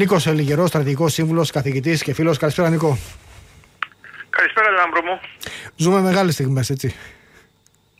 Νίκος 0.00 0.26
Λυγερός, 0.26 0.68
στρατηγικός 0.68 1.12
σύμβουλος, 1.12 1.50
καθηγητής 1.50 2.02
και 2.02 2.14
φίλος. 2.14 2.38
Καλησπέρα, 2.38 2.68
Νίκο. 2.68 2.98
Καλησπέρα, 4.30 4.70
Λάμπρο 4.70 5.02
μου. 5.02 5.20
Ζούμε 5.76 6.00
μεγάλες 6.00 6.34
στιγμές, 6.34 6.70
έτσι. 6.70 6.94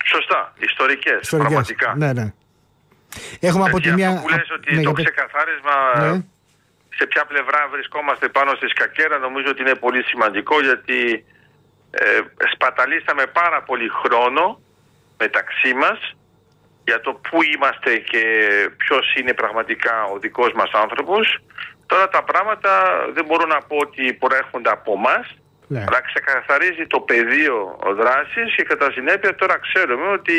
Σωστά. 0.04 0.52
Ιστορικές. 0.58 1.28
Πραγματικά. 1.28 1.94
Ναι, 1.96 2.12
ναι. 2.12 2.32
Έχουμε 3.40 3.64
από 3.64 3.80
τη 3.80 3.92
μια. 3.92 4.20
που 4.22 4.28
λες 4.28 4.50
ότι 4.50 4.74
ναι, 4.74 4.82
το 4.82 4.92
ξεκαθάρισμα 4.92 5.76
ναι. 5.98 6.24
σε 6.96 7.06
ποια 7.06 7.24
πλευρά 7.24 7.68
βρισκόμαστε 7.70 8.28
πάνω 8.28 8.54
στη 8.54 8.68
σκακιέρα 8.68 9.18
νομίζω 9.18 9.48
ότι 9.48 9.60
είναι 9.60 9.74
πολύ 9.74 10.02
σημαντικό 10.02 10.60
γιατί 10.60 11.24
ε, 11.90 12.20
σπαταλήσαμε 12.54 13.26
πάρα 13.26 13.62
πολύ 13.62 13.88
χρόνο 13.88 14.60
μεταξύ 15.18 15.74
μας 15.74 16.16
για 16.84 17.00
το 17.00 17.12
πού 17.12 17.38
είμαστε 17.42 17.96
και 17.96 18.22
ποιος 18.76 19.14
είναι 19.14 19.34
πραγματικά 19.34 20.04
ο 20.04 20.18
δικός 20.18 20.52
μας 20.52 20.70
άνθρωπος 20.72 21.40
Τώρα 21.86 22.08
τα 22.08 22.22
πράγματα 22.24 22.70
δεν 23.12 23.24
μπορώ 23.24 23.46
να 23.46 23.58
πω 23.58 23.76
ότι 23.76 24.12
προέρχονται 24.12 24.70
από 24.70 24.92
εμάς, 24.92 25.36
ναι. 25.66 25.84
αλλά 25.88 26.00
ξεκαθαρίζει 26.00 26.86
το 26.86 27.00
πεδίο 27.00 27.78
δράσης 27.96 28.54
και 28.56 28.62
κατά 28.62 28.90
συνέπεια 28.90 29.34
τώρα 29.34 29.58
ξέρουμε 29.58 30.08
ότι 30.08 30.36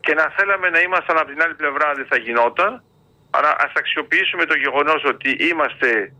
και 0.00 0.14
να 0.14 0.32
θέλαμε 0.36 0.70
να 0.70 0.80
ήμασταν 0.80 1.16
από 1.18 1.28
την 1.28 1.42
άλλη 1.42 1.54
πλευρά 1.54 1.92
δεν 1.94 2.06
θα 2.06 2.16
γινόταν. 2.16 2.82
Άρα 3.30 3.56
ας 3.58 3.72
αξιοποιήσουμε 3.74 4.44
το 4.44 4.56
γεγονός 4.56 5.04
ότι 5.04 5.30
είμαστε 5.30 6.12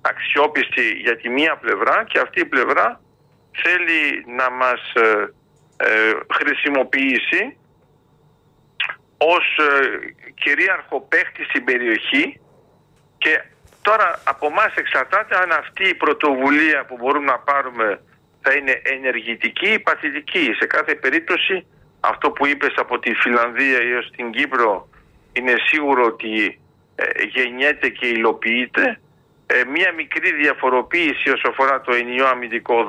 αξιόπιστοι 0.00 0.86
για 1.04 1.16
τη 1.16 1.28
μία 1.28 1.56
πλευρά 1.56 2.04
και 2.04 2.18
αυτή 2.18 2.40
η 2.40 2.44
πλευρά 2.44 3.00
θέλει 3.62 4.24
να 4.36 4.50
μας 4.50 4.92
ε, 4.94 5.32
ε, 5.76 6.12
χρησιμοποιήσει 6.32 7.56
ως 9.18 9.58
ε, 9.58 9.98
κυρίαρχο 10.34 11.00
παίχτη 11.00 11.44
στην 11.44 11.64
περιοχή 11.64 12.40
και 13.18 13.42
Τώρα 13.88 14.20
από 14.24 14.46
εμάς 14.46 14.72
εξαρτάται 14.74 15.36
αν 15.42 15.50
αυτή 15.52 15.88
η 15.88 15.94
πρωτοβουλία 15.94 16.84
που 16.88 16.96
μπορούμε 17.00 17.24
να 17.24 17.38
πάρουμε 17.38 18.00
θα 18.42 18.52
είναι 18.52 18.80
ενεργητική 18.82 19.68
ή 19.72 19.78
παθητική. 19.78 20.44
Σε 20.58 20.66
κάθε 20.66 20.94
περίπτωση 20.94 21.66
αυτό 22.00 22.30
που 22.30 22.46
είπες 22.46 22.74
από 22.76 22.98
τη 22.98 23.14
Φιλανδία 23.14 23.78
έως 23.92 24.10
την 24.16 24.30
Κύπρο 24.30 24.88
είναι 25.32 25.54
σίγουρο 25.66 26.04
ότι 26.04 26.60
ε, 26.94 27.04
γεννιέται 27.34 27.88
και 27.88 28.06
υλοποιείται. 28.06 29.00
Ε, 29.46 29.64
μία 29.74 29.92
μικρή 29.92 30.32
διαφοροποίηση 30.32 31.30
όσο 31.30 31.48
αφορά 31.48 31.80
το 31.80 31.92
ενιαίο 31.94 32.26
αμυντικό 32.26 32.86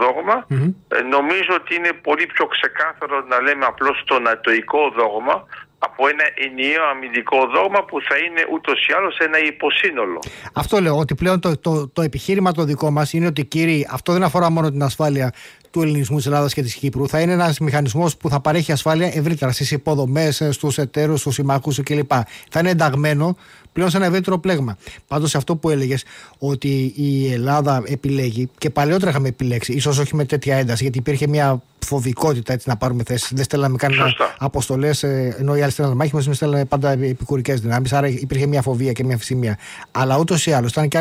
ε, 0.88 1.02
νομίζω 1.02 1.54
ότι 1.54 1.76
είναι 1.76 1.94
πολύ 1.94 2.26
πιο 2.26 2.46
ξεκάθαρο 2.46 3.22
να 3.22 3.42
λέμε 3.42 3.66
απλώς 3.66 4.04
το 4.06 4.20
νατοϊκό 4.20 4.90
δόγμα 4.90 5.48
από 5.80 6.08
ένα 6.08 6.24
ενιαίο 6.46 6.84
αμυντικό 6.92 7.38
δόγμα 7.56 7.84
που 7.86 7.98
θα 8.08 8.16
είναι 8.18 8.42
ούτως 8.54 8.88
ή 8.88 8.94
άλλως 8.98 9.18
ένα 9.18 9.38
υποσύνολο. 9.54 10.20
Αυτό 10.54 10.82
λέω, 10.82 10.98
ότι 10.98 11.16
πλέον 11.16 11.40
το, 11.40 11.58
το, 11.58 11.88
το 11.88 12.02
επιχείρημα 12.02 12.52
το 12.52 12.64
δικό 12.64 12.92
μας 12.92 13.14
είναι 13.14 13.26
ότι 13.26 13.46
κύριοι, 13.46 13.88
αυτό 13.92 14.14
δεν 14.14 14.24
αφορά 14.24 14.50
μόνο 14.50 14.72
την 14.72 14.84
ασφάλεια 14.84 15.34
του 15.72 15.82
ελληνισμού 15.82 16.18
της 16.18 16.26
Ελλάδας 16.26 16.54
και 16.54 16.62
της 16.62 16.76
Κύπρου. 16.76 17.08
Θα 17.08 17.20
είναι 17.20 17.32
ένας 17.32 17.60
μηχανισμός 17.60 18.18
που 18.18 18.30
θα 18.30 18.40
παρέχει 18.40 18.72
ασφάλεια 18.72 19.12
ευρύτερα 19.14 19.52
στις 19.52 19.72
υποδομές, 19.72 20.48
στους 20.50 20.78
εταίρους, 20.78 21.20
στους 21.20 21.34
συμμάχους 21.34 21.84
κλπ. 21.84 22.12
Θα 22.50 22.60
είναι 22.60 22.70
ενταγμένο 22.70 23.36
πλέον 23.74 23.90
σε 23.90 23.98
ένα 23.98 24.06
ευρύτερο 24.06 24.40
πλέγμα. 24.40 24.78
Πάντως, 25.08 25.36
αυτό 25.36 25.56
που 25.56 25.70
έλεγες 25.70 26.04
ότι 26.38 26.94
η 26.96 27.32
Ελλάδα 27.32 27.84
επιλέγει 27.86 28.50
και 28.58 28.70
παλαιότερα 28.70 29.12
είχαμε 29.12 29.28
επιλέξει, 29.28 29.74
ίσως 29.74 29.98
όχι 29.98 30.16
με 30.16 30.26
τέτοια 30.26 30.58
ένταση, 30.58 30.84
γιατί 30.84 30.98
υπήρχε 30.98 31.28
μια 31.28 31.62
φοβικότητα 31.86 32.54
έτσι, 32.54 32.70
να 32.70 32.78
πάρουμε 32.78 33.04
θέσεις. 33.04 33.32
Δεν 33.34 33.44
στέλναμε 33.44 33.78
καν 33.78 33.92
αποστολές, 34.38 35.04
ε, 35.04 35.36
ενώ 35.40 35.56
οι 35.56 35.62
άλλοι 35.62 35.72
στέλνανε 35.72 35.98
μάχη 35.98 36.16
μας, 36.16 36.28
στέλναμε 36.32 36.66
πάντα 36.66 36.92
επικουρικές 36.92 37.62
δυνάμεις. 37.62 37.94
Άρα 37.94 38.08
υπήρχε 38.08 38.46
μια 38.46 38.62
φοβία 38.62 38.92
και 38.92 39.04
μια 39.04 39.18
φυσιμία. 39.18 39.58
Αλλά 39.92 40.18
ούτως 40.18 40.46
ή 40.46 40.52
άλλως 40.52 40.72
ήταν 40.72 40.88
και 40.88 40.98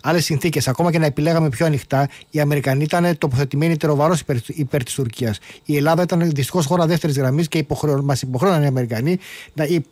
άλλες 0.00 0.24
συνθήκες. 0.24 0.68
Ακόμα 0.68 0.90
και 0.90 0.98
να 0.98 1.06
επιλέγαμε 1.06 1.48
πιο 1.48 1.66
ανοιχτά, 1.66 2.08
οι 2.30 2.40
Αμερικανοί 2.40 2.82
ήταν 2.82 3.18
τοποθετημένοι 3.18 3.76
τεροβαρός 3.76 4.20
υπέρ, 4.20 4.36
υπέρ 4.46 4.82
της 4.82 4.94
Τουρκίας. 4.94 5.38
Η 5.64 5.76
Ελλάδα 5.76 6.02
ήταν 6.02 6.30
δυστυχώς 6.30 6.66
χώρα 6.66 6.86
δεύτερης 6.86 7.16
γραμμής 7.16 7.48
και 7.48 7.58
υποχρεω, 7.58 8.02
μας 8.02 8.22
υποχρέωναν 8.22 8.62
οι 8.62 8.66
Αμερικανοί, 8.66 9.18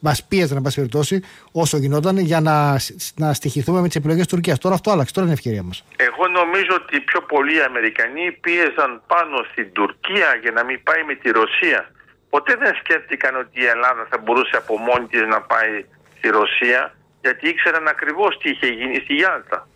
μας 0.00 0.24
πίεζαν, 0.24 0.56
να 0.56 0.62
πάση 0.62 0.76
περιπτώσει, 0.76 1.20
όσο 1.52 1.76
γινόταν, 1.76 1.93
για 2.32 2.40
να, 2.40 2.76
να 3.14 3.32
στοιχηθούμε 3.32 3.80
με 3.80 3.86
τις 3.86 3.96
επιλογές 3.96 4.22
της 4.22 4.32
Τουρκίας. 4.32 4.58
Τώρα 4.58 4.74
αυτό 4.74 4.90
άλλαξε, 4.90 5.12
τώρα 5.12 5.26
είναι 5.26 5.34
ευκαιρία 5.34 5.62
μας. 5.62 5.84
Εγώ 5.96 6.28
νομίζω 6.28 6.72
ότι 6.80 7.00
πιο 7.00 7.20
πολλοί 7.20 7.62
Αμερικανοί 7.62 8.32
πίεζαν 8.32 9.02
πάνω 9.06 9.36
στην 9.50 9.72
Τουρκία 9.72 10.28
για 10.42 10.50
να 10.50 10.64
μην 10.64 10.82
πάει 10.82 11.02
με 11.02 11.14
τη 11.14 11.30
Ρωσία. 11.30 11.90
Ποτέ 12.30 12.56
δεν 12.56 12.74
σκέφτηκαν 12.80 13.36
ότι 13.36 13.60
η 13.60 13.66
Ελλάδα 13.74 14.06
θα 14.10 14.18
μπορούσε 14.18 14.56
από 14.56 14.78
μόνη 14.78 15.06
της 15.06 15.22
να 15.34 15.40
πάει 15.40 15.84
στη 16.16 16.28
Ρωσία, 16.28 16.80
γιατί 17.20 17.48
ήξεραν 17.48 17.88
ακριβώς 17.88 18.38
τι 18.38 18.50
είχε 18.50 18.66
γίνει 18.66 18.96
στη 19.04 19.14
Γιάλτα. 19.14 19.68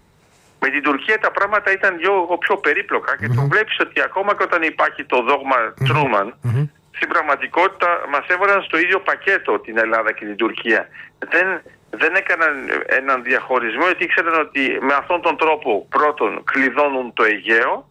Με 0.60 0.68
την 0.68 0.82
Τουρκία 0.82 1.18
τα 1.18 1.30
πράγματα 1.30 1.72
ήταν 1.72 1.98
λίγο 1.98 2.38
πιο 2.38 2.56
περίπλοκα 2.56 3.16
και 3.16 3.28
το 3.28 3.42
βλέπεις 3.52 3.78
ότι 3.80 4.00
ακόμα 4.00 4.36
και 4.36 4.42
όταν 4.42 4.62
υπάρχει 4.62 5.04
το 5.04 5.22
δόγμα 5.22 5.56
Τρούμαν, 5.88 6.34
στην 6.90 7.08
πραγματικότητα 7.08 7.88
μας 8.12 8.26
έβαλαν 8.26 8.62
στο 8.62 8.78
ίδιο 8.78 9.00
πακέτο 9.00 9.58
την 9.58 9.78
Ελλάδα 9.78 10.12
και 10.12 10.24
την 10.24 10.36
Τουρκία. 10.36 10.88
Δεν, 11.18 11.46
δεν 11.90 12.14
έκαναν 12.14 12.54
έναν 12.86 13.22
διαχωρισμό 13.22 13.84
γιατί 13.84 14.04
ήξεραν 14.04 14.40
ότι 14.40 14.78
με 14.80 14.94
αυτόν 14.94 15.20
τον 15.22 15.36
τρόπο 15.36 15.86
πρώτον 15.88 16.44
κλειδώνουν 16.44 17.12
το 17.12 17.24
Αιγαίο 17.24 17.88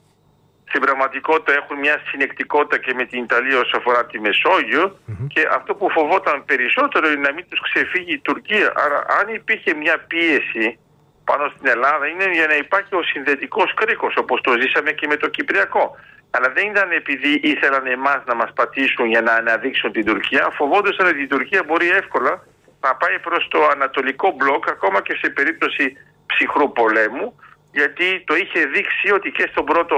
στην 0.67 0.81
πραγματικότητα 0.81 1.53
έχουν 1.53 1.77
μια 1.77 2.01
συνεκτικότητα 2.09 2.77
και 2.77 2.93
με 2.93 3.05
την 3.05 3.23
Ιταλία 3.23 3.59
όσο 3.59 3.77
αφορά 3.77 4.05
τη 4.05 4.19
μεσογειο 4.19 4.99
και 5.27 5.47
αυτό 5.51 5.75
που 5.75 5.89
φοβόταν 5.89 6.45
περισσότερο 6.45 7.07
είναι 7.09 7.27
να 7.27 7.33
μην 7.33 7.45
τους 7.49 7.61
ξεφύγει 7.61 8.13
η 8.13 8.19
Τουρκία. 8.19 8.73
Άρα 8.75 9.05
αν 9.19 9.35
υπήρχε 9.35 9.73
μια 9.73 9.97
πίεση 10.07 10.79
πάνω 11.23 11.51
στην 11.53 11.67
Ελλάδα 11.67 12.07
είναι 12.07 12.29
για 12.31 12.47
να 12.47 12.55
υπάρχει 12.55 12.95
ο 12.95 13.03
συνδετικός 13.03 13.73
κρίκος 13.73 14.13
όπως 14.17 14.41
το 14.41 14.51
ζήσαμε 14.61 14.91
και 14.91 15.07
με 15.07 15.15
το 15.15 15.27
Κυπριακό. 15.27 15.95
Αλλά 16.29 16.49
δεν 16.55 16.65
ήταν 16.67 16.91
επειδή 16.91 17.31
ήθελαν 17.43 17.85
εμάς 17.87 18.21
να 18.25 18.35
μας 18.35 18.51
πατήσουν 18.53 19.05
για 19.05 19.21
να 19.21 19.33
αναδείξουν 19.33 19.91
την 19.91 20.05
Τουρκία. 20.05 20.49
Φοβόντουσαν 20.57 21.07
ότι 21.07 21.21
η 21.21 21.27
Τουρκία 21.27 21.63
μπορεί 21.67 21.89
εύκολα 21.89 22.43
να 22.87 22.95
πάει 22.95 23.19
προς 23.19 23.47
το 23.53 23.59
ανατολικό 23.75 24.27
μπλοκ 24.35 24.63
ακόμα 24.69 24.99
και 25.01 25.15
σε 25.21 25.29
περίπτωση 25.29 25.85
ψυχρού 26.31 26.71
πολέμου 26.71 27.27
γιατί 27.71 28.23
το 28.27 28.35
είχε 28.35 28.59
δείξει 28.65 29.07
ότι 29.17 29.29
και 29.31 29.47
στον 29.51 29.65
πρώτο 29.65 29.97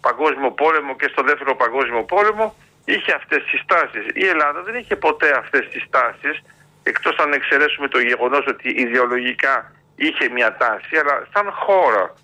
παγκόσμιο 0.00 0.50
πόλεμο 0.50 0.96
και 0.96 1.08
στο 1.12 1.22
δεύτερο 1.22 1.56
παγκόσμιο 1.56 2.02
πόλεμο 2.02 2.54
είχε 2.84 3.12
αυτές 3.12 3.42
τις 3.50 3.60
τάσεις. 3.66 4.04
Η 4.14 4.24
Ελλάδα 4.26 4.62
δεν 4.62 4.74
είχε 4.74 4.96
ποτέ 4.96 5.30
αυτές 5.42 5.68
τις 5.72 5.84
τάσεις 5.90 6.42
εκτός 6.82 7.16
αν 7.18 7.32
εξαιρέσουμε 7.32 7.88
το 7.88 7.98
γεγονός 7.98 8.44
ότι 8.46 8.68
ιδεολογικά 8.68 9.72
είχε 9.96 10.28
μια 10.28 10.56
τάση, 10.56 10.96
αλλά 11.00 11.26
σαν 11.32 11.50
χώρα, 11.52 12.14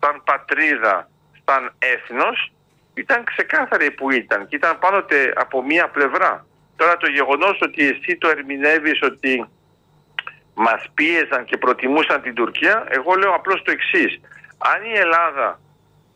σαν 0.00 0.22
πατρίδα, 0.24 1.08
σαν 1.44 1.72
έθνος, 1.78 2.52
ήταν 2.94 3.24
ξεκάθαρη 3.24 3.90
που 3.90 4.10
ήταν 4.10 4.48
και 4.48 4.56
ήταν 4.56 4.78
πάντοτε 4.78 5.32
από 5.36 5.64
μία 5.64 5.88
πλευρά. 5.88 6.46
Τώρα 6.76 6.96
το 6.96 7.08
γεγονός 7.10 7.58
ότι 7.60 7.88
εσύ 7.88 8.16
το 8.16 8.28
ερμηνεύεις 8.28 9.02
ότι 9.02 9.48
μας 10.66 10.82
πίεζαν 10.94 11.44
και 11.44 11.56
προτιμούσαν 11.56 12.22
την 12.22 12.34
Τουρκία, 12.34 12.86
εγώ 12.88 13.14
λέω 13.14 13.34
απλώς 13.34 13.62
το 13.62 13.70
εξής. 13.70 14.20
Αν 14.72 14.84
η 14.92 14.94
Ελλάδα 14.98 15.60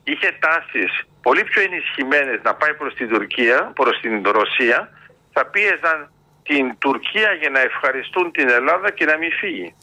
είχε 0.04 0.36
τάσεις 0.44 0.92
πολύ 1.22 1.44
πιο 1.44 1.62
ενισχυμένες 1.62 2.40
να 2.42 2.54
πάει 2.54 2.74
προς 2.74 2.94
την 2.94 3.08
Τουρκία, 3.08 3.72
προς 3.74 4.00
την 4.00 4.22
Ρωσία, 4.38 4.88
θα 5.32 5.46
πίεζαν 5.46 6.10
την 6.42 6.78
Τουρκία 6.78 7.32
για 7.32 7.50
να 7.50 7.60
ευχαριστούν 7.60 8.32
την 8.32 8.48
Ελλάδα 8.48 8.90
και 8.90 9.04
να 9.04 9.16
μην 9.18 9.32
φύγει 9.32 9.74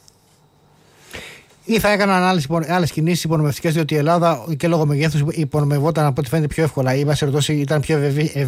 ή 1.69 1.79
θα 1.79 1.91
έκαναν 1.91 2.43
άλλες 2.67 2.91
κινήσεις 2.91 3.23
υπονομευτικές, 3.23 3.73
διότι 3.73 3.93
η 3.93 3.97
Ελλάδα 3.97 4.45
και 4.57 4.67
λόγω 4.67 4.85
μεγέθους 4.85 5.23
υπονομευόταν 5.31 6.05
από 6.05 6.15
ό,τι 6.19 6.29
φαίνεται 6.29 6.47
πιο 6.47 6.63
εύκολα. 6.63 6.95
Η 6.95 7.05
περιπτώσει 7.05 7.53
ήταν 7.53 7.81
πιο 7.81 7.97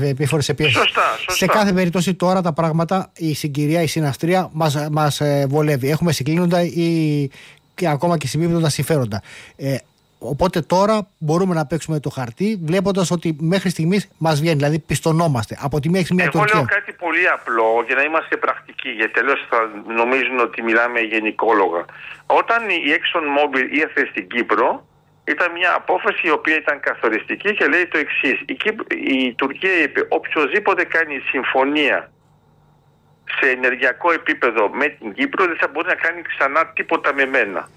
επίφορες 0.01 0.45
σε 0.45 0.53
πίεση. 0.53 0.73
Σωστά, 0.73 1.01
σωστά. 1.17 1.33
Σε 1.33 1.45
κάθε 1.45 1.73
περίπτωση 1.73 2.13
τώρα 2.13 2.41
τα 2.41 2.53
πράγματα, 2.53 3.11
η 3.17 3.33
συγκυρία, 3.33 3.81
η 3.81 3.87
συναστρία 3.87 4.49
μας 4.53 4.87
μας 4.91 5.21
ε, 5.21 5.45
βολεύει. 5.49 5.89
Έχουμε 5.89 6.11
συγκλίνοντα 6.11 6.61
ή 6.63 7.29
και 7.75 7.87
ακόμα 7.87 8.17
και 8.17 8.27
συμπίπτοντα 8.27 8.69
συμφέροντα. 8.69 9.21
Ε, 9.55 9.75
Οπότε 10.23 10.61
τώρα 10.61 11.07
μπορούμε 11.17 11.53
να 11.53 11.65
παίξουμε 11.65 11.99
το 11.99 12.09
χαρτί, 12.09 12.59
βλέποντας 12.63 13.11
ότι 13.11 13.37
μέχρι 13.39 13.69
στιγμής 13.69 14.09
μας 14.17 14.39
βγαίνει. 14.39 14.55
Δηλαδή, 14.55 14.79
πιστονόμαστε. 14.79 15.57
Από 15.61 15.79
τη 15.79 15.89
μία 15.89 15.99
έχει 15.99 16.13
μια 16.13 16.31
Εγώ 16.33 16.43
λέω 16.53 16.65
κάτι 16.65 16.93
πολύ 16.93 17.27
απλό 17.27 17.83
για 17.85 17.95
να 17.95 18.01
είμαστε 18.01 18.37
πρακτικοί, 18.37 18.89
γιατί 18.89 19.13
τέλο 19.13 19.33
θα 19.49 19.59
νομίζουν 19.93 20.39
ότι 20.39 20.61
μιλάμε 20.61 20.99
γενικόλογα. 20.99 21.85
Όταν 22.25 22.69
η 22.69 22.89
Exxon 22.97 23.25
Mobil 23.37 23.65
ήρθε 23.83 24.07
στην 24.11 24.27
Κύπρο, 24.27 24.87
ήταν 25.23 25.51
μια 25.51 25.73
απόφαση 25.75 26.27
η 26.27 26.31
οποία 26.31 26.55
ήταν 26.55 26.79
καθοριστική 26.79 27.53
και 27.53 27.65
λέει 27.67 27.87
το 27.87 27.97
εξής. 27.97 28.37
Η, 28.45 28.55
η 29.17 29.33
Τουρκία 29.33 29.81
είπε: 29.83 30.05
Οποιοδήποτε 30.09 30.83
κάνει 30.83 31.19
συμφωνία 31.31 32.11
σε 33.39 33.49
ενεργειακό 33.49 34.11
επίπεδο 34.11 34.69
με 34.69 34.87
την 34.87 35.13
Κύπρο 35.13 35.45
δεν 35.45 35.57
θα 35.57 35.67
μπορεί 35.67 35.87
να 35.87 35.95
κάνει 35.95 36.21
ξανά 36.21 36.67
τίποτα 36.67 37.13
με 37.13 37.25
μένα. 37.25 37.69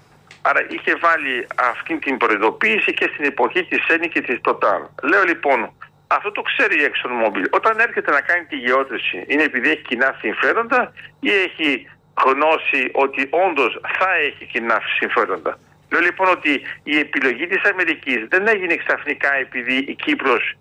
Άρα 0.49 0.65
είχε 0.69 0.95
βάλει 0.95 1.47
αυτή 1.71 1.97
την 1.97 2.17
προειδοποίηση 2.17 2.93
και 2.93 3.09
στην 3.13 3.25
εποχή 3.25 3.63
της 3.63 3.83
ΣΕΝΗ 3.87 4.07
και 4.09 4.21
της 4.21 4.41
ΤΟΤΑΛ. 4.41 4.81
Λέω 5.03 5.23
λοιπόν, 5.23 5.59
αυτό 6.07 6.31
το 6.31 6.41
ξέρει 6.41 6.75
η 6.81 6.85
ExxonMobil. 6.89 7.45
Όταν 7.49 7.79
έρχεται 7.79 8.11
να 8.11 8.21
κάνει 8.21 8.45
τη 8.45 8.55
γεώτρηση, 8.55 9.23
είναι 9.27 9.43
επειδή 9.43 9.69
έχει 9.69 9.81
κοινά 9.81 10.15
συμφέροντα 10.19 10.93
ή 11.19 11.29
έχει 11.31 11.89
γνώση 12.25 12.89
ότι 12.93 13.27
όντως 13.29 13.79
θα 13.97 14.09
έχει 14.15 14.45
κοινά 14.45 14.81
συμφέροντα. 14.97 15.57
Λέω 15.91 16.01
λοιπόν 16.01 16.27
ότι 16.29 16.61
η 16.83 16.97
επιλογή 16.99 17.47
της 17.47 17.63
Αμερικής 17.71 18.25
δεν 18.29 18.47
έγινε 18.47 18.75
ξαφνικά 18.75 19.35
επειδή 19.35 19.75
η 19.77 19.95
Κύπρος 19.95 20.57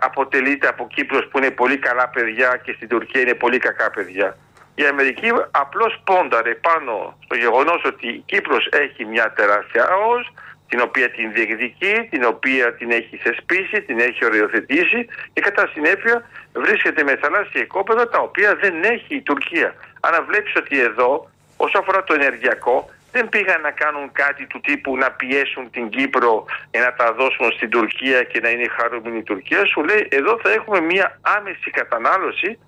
αποτελείται 0.00 0.68
από 0.68 0.86
Κύπρος 0.86 1.28
που 1.28 1.38
είναι 1.38 1.50
πολύ 1.50 1.78
καλά 1.78 2.08
παιδιά 2.08 2.60
και 2.64 2.72
στην 2.72 2.88
Τουρκία 2.88 3.20
είναι 3.20 3.34
πολύ 3.34 3.58
κακά 3.58 3.90
παιδιά. 3.90 4.36
Η 4.80 4.86
Αμερική 4.86 5.28
απλώς 5.50 6.00
πόνταρε 6.04 6.54
πάνω 6.54 7.18
στο 7.24 7.34
γεγονός 7.36 7.80
ότι 7.84 8.06
η 8.08 8.22
Κύπρος 8.26 8.68
έχει 8.84 9.04
μια 9.04 9.32
τεράστια 9.32 9.84
ΑΟΣ, 9.84 10.32
την 10.68 10.80
οποία 10.80 11.10
την 11.10 11.32
διεκδικεί, 11.32 11.94
την 12.10 12.24
οποία 12.24 12.74
την 12.74 12.90
έχει 12.90 13.16
θεσπίσει, 13.16 13.82
την 13.82 13.98
έχει 13.98 14.24
οριοθετήσει 14.24 15.06
και 15.32 15.40
κατά 15.40 15.68
συνέπεια 15.72 16.28
βρίσκεται 16.52 17.02
με 17.02 17.16
θαλάσσια 17.16 17.60
οικόπεδα 17.60 18.08
τα 18.08 18.18
οποία 18.18 18.56
δεν 18.56 18.82
έχει 18.82 19.14
η 19.14 19.22
Τουρκία. 19.22 19.74
Άρα 20.00 20.22
βλέπεις 20.22 20.52
ότι 20.56 20.80
εδώ, 20.80 21.30
όσο 21.56 21.78
αφορά 21.78 22.04
το 22.04 22.14
ενεργειακό, 22.14 22.90
δεν 23.12 23.28
πήγαν 23.28 23.60
να 23.60 23.70
κάνουν 23.70 24.12
κάτι 24.12 24.46
του 24.46 24.60
τύπου 24.60 24.96
να 24.96 25.10
πιέσουν 25.10 25.70
την 25.70 25.88
Κύπρο 25.88 26.44
για 26.70 26.80
να 26.80 26.92
τα 26.92 27.12
δώσουν 27.12 27.52
στην 27.52 27.70
Τουρκία 27.70 28.22
και 28.22 28.40
να 28.40 28.48
είναι 28.48 28.68
χαρούμενη 28.68 29.18
η 29.18 29.22
Τουρκία. 29.22 29.64
Σου 29.64 29.84
λέει 29.84 30.08
εδώ 30.10 30.38
θα 30.42 30.50
έχουμε 30.50 30.80
μια 30.80 31.18
άμεση 31.22 31.70
κατανάλωση 31.70 32.58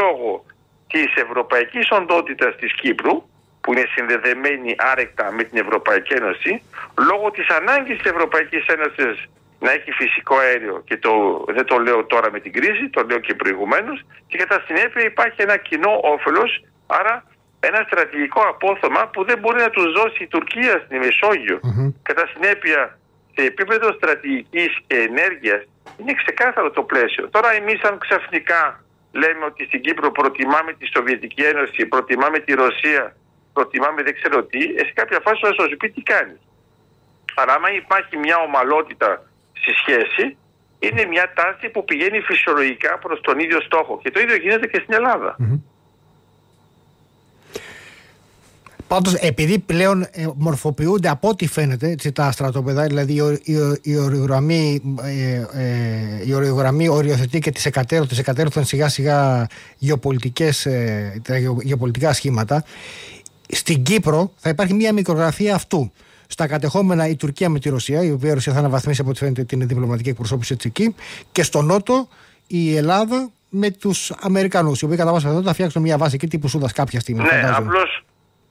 λόγω 0.00 0.44
της 0.88 1.14
ευρωπαϊκής 1.14 1.90
οντότητας 1.90 2.56
της 2.56 2.72
Κύπρου 2.72 3.22
που 3.60 3.72
είναι 3.72 3.84
συνδεδεμένη 3.94 4.74
άρεκτα 4.78 5.32
με 5.32 5.42
την 5.42 5.58
Ευρωπαϊκή 5.58 6.12
Ένωση 6.12 6.62
λόγω 7.08 7.30
της 7.30 7.48
ανάγκης 7.48 7.98
της 7.98 8.10
Ευρωπαϊκής 8.10 8.66
Ένωσης 8.66 9.24
να 9.60 9.70
έχει 9.70 9.90
φυσικό 9.92 10.36
αέριο 10.36 10.82
και 10.84 10.96
το, 10.96 11.44
δεν 11.48 11.64
το 11.64 11.78
λέω 11.78 12.04
τώρα 12.04 12.30
με 12.30 12.40
την 12.40 12.52
κρίση, 12.52 12.88
το 12.88 13.02
λέω 13.08 13.18
και 13.18 13.34
προηγουμένως 13.34 14.04
και 14.26 14.38
κατά 14.38 14.64
συνέπεια 14.66 15.04
υπάρχει 15.04 15.42
ένα 15.42 15.56
κοινό 15.56 16.00
όφελος 16.02 16.64
άρα 16.86 17.24
ένα 17.60 17.84
στρατηγικό 17.86 18.40
απόθεμα 18.40 19.06
που 19.06 19.24
δεν 19.24 19.38
μπορεί 19.38 19.58
να 19.60 19.70
τους 19.70 19.92
δώσει 19.92 20.22
η 20.22 20.26
Τουρκία 20.26 20.82
στη 20.84 20.98
μεσογειο 20.98 21.60
Κατά 22.02 22.28
συνέπεια, 22.32 22.98
σε 23.34 23.44
επίπεδο 23.46 23.92
στρατηγικής 23.92 24.78
και 24.86 24.96
ενέργειας 24.96 25.62
είναι 25.96 26.14
ξεκάθαρο 26.14 26.70
το 26.70 26.82
πλαίσιο. 26.82 27.28
Τώρα 27.28 27.52
εμείς 27.54 27.82
αν 27.82 27.98
ξαφνικά 27.98 28.82
λέμε 29.22 29.44
ότι 29.50 29.62
στην 29.64 29.80
Κύπρο 29.80 30.08
προτιμάμε 30.10 30.72
τη 30.78 30.86
Σοβιετική 30.94 31.42
Ένωση, 31.52 31.86
προτιμάμε 31.86 32.38
τη 32.38 32.52
Ρωσία, 32.54 33.16
προτιμάμε 33.52 34.02
δεν 34.02 34.14
ξέρω 34.18 34.38
τι, 34.44 34.62
ε, 34.78 34.82
σε 34.88 34.92
κάποια 35.00 35.20
φάση 35.24 35.40
θα 35.58 35.68
σου 35.68 35.76
πει 35.80 35.88
τι 35.90 36.02
κάνει. 36.02 36.36
Αλλά 37.34 37.52
άμα 37.58 37.68
υπάρχει 37.82 38.16
μια 38.16 38.36
ομαλότητα 38.46 39.10
στη 39.60 39.72
σχέση, 39.80 40.24
είναι 40.78 41.04
μια 41.04 41.32
τάση 41.34 41.68
που 41.68 41.84
πηγαίνει 41.84 42.20
φυσιολογικά 42.20 42.98
προς 42.98 43.20
τον 43.20 43.38
ίδιο 43.38 43.60
στόχο. 43.60 44.00
Και 44.02 44.10
το 44.10 44.20
ίδιο 44.20 44.36
γίνεται 44.36 44.66
και 44.66 44.80
στην 44.82 44.94
Ελλάδα. 44.94 45.36
Πάντως 48.88 49.14
επειδή 49.14 49.58
πλέον 49.58 50.02
ε, 50.02 50.26
μορφοποιούνται 50.34 51.08
από 51.08 51.28
ό,τι 51.28 51.46
φαίνεται 51.46 51.90
έτσι, 51.90 52.12
τα 52.12 52.30
στρατόπεδα, 52.30 52.82
δηλαδή 52.82 53.12
η, 53.12 53.52
η, 53.52 53.56
η 53.82 53.96
οριογραμμή, 53.96 54.82
ε, 55.02 55.62
ε, 55.62 56.26
η 56.26 56.34
οριογραμμή 56.34 56.88
οριοθετεί 56.88 57.38
και 57.38 57.50
τις 57.50 57.66
εκατέρωθες, 57.66 58.18
εκατέρωθαν 58.18 58.64
σιγά 58.64 58.88
σιγά 58.88 59.46
γεωπολιτικές, 59.78 60.66
ε, 60.66 61.20
τα 61.24 61.38
γεωπολιτικά 61.62 62.12
σχήματα. 62.12 62.64
Στην 63.48 63.82
Κύπρο 63.82 64.32
θα 64.36 64.48
υπάρχει 64.48 64.74
μια 64.74 64.92
μικρογραφία 64.92 65.54
αυτού. 65.54 65.92
Στα 66.26 66.46
κατεχόμενα 66.46 67.08
η 67.08 67.16
Τουρκία 67.16 67.48
με 67.48 67.58
τη 67.58 67.68
Ρωσία, 67.68 68.02
η 68.02 68.10
οποία 68.10 68.30
η 68.30 68.34
Ρωσία 68.34 68.52
θα 68.52 68.58
αναβαθμίσει 68.58 69.00
από 69.00 69.10
ό,τι 69.10 69.18
φαίνεται 69.18 69.44
την 69.44 69.68
διπλωματική 69.68 70.08
εκπροσώπηση 70.08 70.52
έτσι 70.52 70.68
εκεί. 70.68 70.94
Και 71.32 71.42
στο 71.42 71.62
Νότο 71.62 72.08
η 72.46 72.76
Ελλάδα 72.76 73.30
με 73.48 73.70
τους 73.70 74.12
Αμερικανούς, 74.20 74.80
οι 74.80 74.84
οποίοι 74.84 74.96
κατά 74.96 75.12
βάση 75.12 75.26
θα 75.44 75.52
φτιάξουν 75.52 75.82
μια 75.82 75.98
βάση 75.98 76.14
εκεί 76.14 76.26
τύπου 76.26 76.48
Σούδας 76.48 76.72
κάποια 76.72 77.00
στιγμή. 77.00 77.22
Ναι, 77.22 77.50
απλώς 77.54 78.04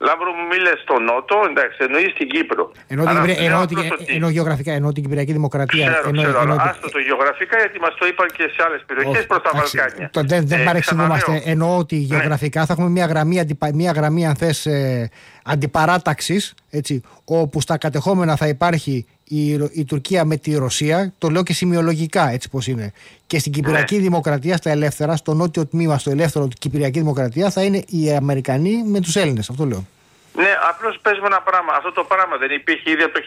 Λάμπρο 0.06 0.30
μου 0.36 0.44
μη 0.50 0.59
λες 0.59 0.72
στο 0.82 0.98
Νότο, 0.98 1.36
εντάξει, 1.50 1.76
εννοείς 1.86 2.10
στην 2.10 2.28
Κύπρο. 2.28 2.72
Ενώ, 2.86 3.66
την, 3.66 4.28
γεωγραφικά, 4.28 4.72
ενώ 4.72 4.92
την 4.92 5.02
Κυπριακή 5.02 5.32
Δημοκρατία. 5.32 5.86
Ξέρω, 5.90 6.08
ενώ, 6.08 6.22
ξέρω, 6.22 6.56
άστο 6.58 6.88
το 6.90 6.98
γεωγραφικά 6.98 7.58
γιατί 7.58 7.78
μας 7.80 7.94
το 7.98 8.06
είπαν 8.06 8.28
και 8.36 8.50
σε 8.54 8.62
άλλες 8.66 8.82
περιοχές 8.86 9.26
προς 9.26 9.42
τα 9.42 9.50
Βαλκάνια. 9.54 10.10
Το, 10.12 10.20
δεν 10.22 10.46
δεν 10.46 10.60
ε, 10.60 10.64
παρεξηγούμαστε. 10.64 11.42
Εννοώ 11.44 11.76
ότι 11.76 11.96
ναι. 11.96 12.02
γεωγραφικά 12.02 12.66
θα 12.66 12.72
έχουμε 12.72 12.88
μια 12.88 13.06
γραμμή, 13.06 13.46
μια 13.74 13.92
γραμμή 13.92 14.26
αν 14.26 14.36
θες, 14.36 14.66
ε, 14.66 15.10
αντιπαράταξης, 15.44 16.54
έτσι, 16.70 17.02
όπου 17.24 17.60
στα 17.60 17.78
κατεχόμενα 17.78 18.36
θα 18.36 18.48
υπάρχει 18.48 19.06
η, 19.28 19.52
η 19.72 19.84
Τουρκία 19.84 20.24
με 20.24 20.36
τη 20.36 20.56
Ρωσία, 20.56 21.12
το 21.18 21.28
λέω 21.28 21.42
και 21.42 21.52
σημειολογικά 21.52 22.28
έτσι 22.30 22.50
πως 22.50 22.66
είναι. 22.66 22.92
Και 23.26 23.38
στην 23.38 23.52
Κυπριακή 23.52 23.96
ναι. 23.96 24.02
Δημοκρατία, 24.02 24.56
στα 24.56 24.70
ελεύθερα, 24.70 25.16
στο 25.16 25.34
νότιο 25.34 25.66
τμήμα, 25.66 25.98
στο 25.98 26.10
ελεύθερο 26.10 26.48
Κυπριακή 26.58 26.98
Δημοκρατία, 26.98 27.50
θα 27.50 27.62
είναι 27.62 27.84
οι 27.88 28.14
Αμερικανοί 28.16 28.82
με 28.84 29.00
τους 29.00 29.16
Έλληνες. 29.16 29.50
Αυτό 29.50 29.64
λέω. 29.64 29.86
Ναι, 30.34 30.52
απλώς 30.70 30.98
παίζουμε 31.02 31.26
ένα 31.26 31.40
πράγμα. 31.40 31.72
Αυτό 31.76 31.92
το 31.92 32.04
πράγμα 32.04 32.36
δεν 32.36 32.50
υπήρχε 32.50 32.90
ήδη 32.90 33.02
από 33.02 33.12
το 33.12 33.20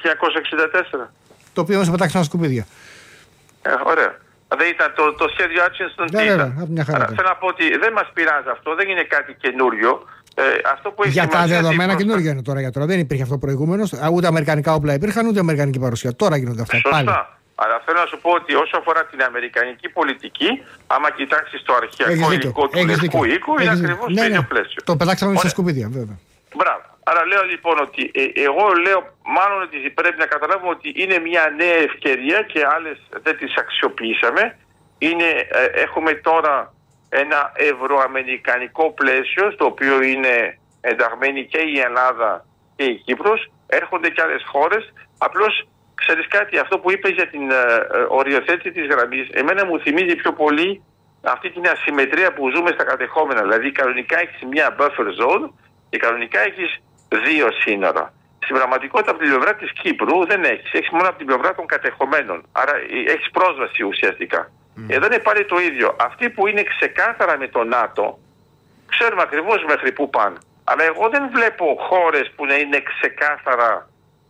1964. 1.04 1.08
Το 1.54 1.62
οποίο 1.62 1.78
μας 1.78 1.90
πετάξει 1.90 2.16
στα 2.16 2.24
σκουπίδια. 2.24 2.66
Ε, 3.62 3.70
ωραία. 3.86 4.12
Δεν 4.58 4.70
ήταν 4.70 4.94
το, 4.96 5.14
το 5.14 5.28
σχέδιο 5.34 5.64
Άτσινστον 5.64 6.06
τι 6.12 6.24
ήταν; 6.24 6.68
Μια 6.70 6.86
χαρά, 6.86 7.06
Θέλω 7.06 7.28
να 7.34 7.36
πω 7.36 7.48
ότι 7.48 7.78
δεν 7.78 7.92
μας 7.94 8.08
πειράζει 8.14 8.50
αυτό, 8.52 8.76
δεν 8.76 8.88
είναι 8.90 9.04
κάτι 9.04 9.36
καινούριο. 9.44 9.92
Ε, 10.36 10.44
αυτό 10.74 10.92
που 10.92 11.08
για 11.08 11.28
τα 11.28 11.46
δεδομένα 11.46 11.96
καινούργια 11.96 12.32
είναι 12.32 12.42
τώρα 12.42 12.60
για 12.60 12.72
τώρα. 12.72 12.86
Δεν 12.86 13.00
υπήρχε 13.00 13.24
αυτό 13.24 13.38
προηγούμενο. 13.38 13.84
Ούτε 14.14 14.28
αμερικανικά 14.28 14.74
όπλα 14.74 14.94
υπήρχαν, 14.94 15.28
ούτε 15.28 15.40
αμερικανική 15.40 15.80
παρουσία. 15.80 16.16
Τώρα 16.16 16.38
γίνονται 16.38 16.62
αυτά. 16.62 16.76
Σωστά. 16.76 16.90
Πάλι. 16.90 17.10
Αλλά 17.64 17.82
θέλω 17.86 18.00
να 18.00 18.06
σου 18.06 18.20
πω 18.22 18.30
ότι 18.32 18.54
όσο 18.56 18.78
αφορά 18.78 19.06
την 19.06 19.22
αμερικανική 19.24 19.90
πολιτική, 19.90 20.50
άμα 20.88 21.12
κοιτάξεις 21.12 21.62
το 21.64 21.74
αρχαιακό 21.82 22.32
υλικό 22.32 22.68
του 22.68 22.86
Λευκού 22.86 23.24
οίκου, 23.24 23.62
είναι 23.62 23.72
ακριβώς 23.72 24.06
το 24.06 24.20
ναι, 24.20 24.26
ίδιο 24.26 24.42
ναι. 24.42 24.52
πλαίσιο. 24.54 24.82
Το 24.84 24.96
πετάξαμε 24.96 25.36
στα 25.36 25.50
σκουπίδια, 25.50 25.88
βέβαια. 25.92 26.18
Μπράβο. 26.56 26.86
Άρα 27.04 27.26
λέω 27.26 27.44
λοιπόν 27.44 27.76
ότι 27.88 28.12
ε, 28.14 28.24
εγώ 28.48 28.66
λέω 28.86 29.00
μάλλον 29.38 29.62
ότι 29.62 29.78
πρέπει 30.00 30.18
να 30.18 30.26
καταλάβουμε 30.26 30.72
ότι 30.78 30.90
είναι 31.02 31.18
μια 31.20 31.44
νέα 31.62 31.80
ευκαιρία 31.90 32.40
και 32.52 32.62
άλλες 32.76 32.98
δεν 33.26 33.38
τις 33.38 33.54
αξιοποιήσαμε. 33.64 34.58
Είναι, 34.98 35.30
ε, 35.60 35.82
έχουμε 35.86 36.12
τώρα 36.14 36.74
ένα 37.14 37.52
ευρωαμερικανικό 37.56 38.92
πλαίσιο 38.92 39.52
στο 39.52 39.66
οποίο 39.66 40.02
είναι 40.02 40.58
ενταγμένη 40.82 41.46
και 41.46 41.62
η 41.74 41.80
Ελλάδα 41.80 42.46
και 42.76 42.84
η 42.84 42.96
Κύπρος. 42.96 43.52
Έρχονται 43.68 44.10
και 44.10 44.22
άλλες 44.22 44.44
χώρες. 44.52 44.94
Απλώς 45.18 45.68
ξέρεις 45.96 46.28
κάτι, 46.28 46.58
αυτό 46.58 46.80
που 46.80 46.92
είπες 46.92 47.12
για 47.12 47.28
την 47.28 47.52
ε, 47.52 47.56
ε 47.56 48.06
οριοθέτηση 48.10 48.72
της 48.72 48.86
γραμμής, 48.92 49.28
εμένα 49.32 49.66
μου 49.66 49.80
θυμίζει 49.80 50.16
πιο 50.16 50.34
πολύ 50.34 50.84
αυτή 51.22 51.50
την 51.50 51.68
ασυμμετρία 51.68 52.34
που 52.34 52.50
ζούμε 52.56 52.72
στα 52.72 52.84
κατεχόμενα. 52.84 53.42
Δηλαδή 53.42 53.72
κανονικά 53.72 54.20
έχεις 54.20 54.42
μια 54.50 54.76
buffer 54.80 55.08
zone 55.22 55.50
και 55.90 55.98
κανονικά 55.98 56.40
έχεις 56.40 56.82
δύο 57.26 57.48
σύνορα. 57.52 58.14
Στην 58.44 58.56
πραγματικότητα 58.56 59.12
από 59.12 59.20
την 59.20 59.30
πλευρά 59.30 59.56
της 59.56 59.72
Κύπρου 59.82 60.26
δεν 60.26 60.44
έχεις. 60.44 60.72
Έχεις 60.74 60.90
μόνο 60.90 61.08
από 61.08 61.18
την 61.18 61.26
πλευρά 61.26 61.56
των 61.56 61.66
κατεχομένων. 61.66 62.46
Άρα 62.52 62.76
ε, 62.76 63.12
έχεις 63.14 63.30
πρόσβαση 63.32 63.84
ουσιαστικά. 63.84 64.52
Mm. 64.78 64.86
Εδώ 64.88 65.06
είναι 65.06 65.20
πάλι 65.20 65.46
το 65.46 65.60
ίδιο. 65.60 65.96
Αυτοί 66.00 66.30
που 66.30 66.48
είναι 66.48 66.64
ξεκάθαρα 66.64 67.38
με 67.38 67.48
το 67.48 67.64
ΝΑΤΟ, 67.64 68.20
ξέρουμε 68.88 69.22
ακριβώς 69.22 69.64
μέχρι 69.68 69.92
πού 69.92 70.10
πάνε. 70.10 70.38
Αλλά 70.64 70.84
εγώ 70.84 71.10
δεν 71.10 71.30
βλέπω 71.34 71.66
χώρες 71.80 72.32
που 72.36 72.46
να 72.46 72.56
είναι 72.56 72.82
ξεκάθαρα 72.82 73.90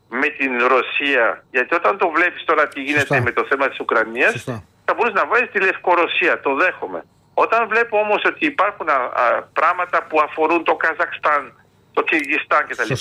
με 0.10 0.28
την 0.28 0.52
Ρωσία. 0.68 1.44
Γιατί 1.52 1.76
όταν 1.76 1.98
το 1.98 2.10
βλέπεις 2.10 2.44
τώρα 2.44 2.68
τι 2.68 2.82
γίνεται 2.82 3.20
με 3.20 3.32
το 3.32 3.46
θέμα 3.50 3.68
της 3.70 3.80
Ουκρανίας, 3.80 4.44
θα 4.86 4.94
μπορούσε 4.94 5.14
να 5.14 5.26
βάλεις 5.26 5.52
τη 5.52 5.60
Λευκορωσία. 5.60 6.40
Το 6.40 6.56
δέχομαι. 6.56 7.04
Όταν 7.34 7.68
βλέπω 7.68 8.00
όμως 8.00 8.22
ότι 8.26 8.46
υπάρχουν 8.46 8.90
α, 8.90 8.94
α, 8.94 9.42
πράγματα 9.54 10.04
που 10.04 10.22
αφορούν 10.22 10.64
το 10.64 10.76
Καζακστάν, 10.76 11.61
το 11.94 12.02
Κυργιστάν 12.02 12.66
κτλ. 12.68 12.94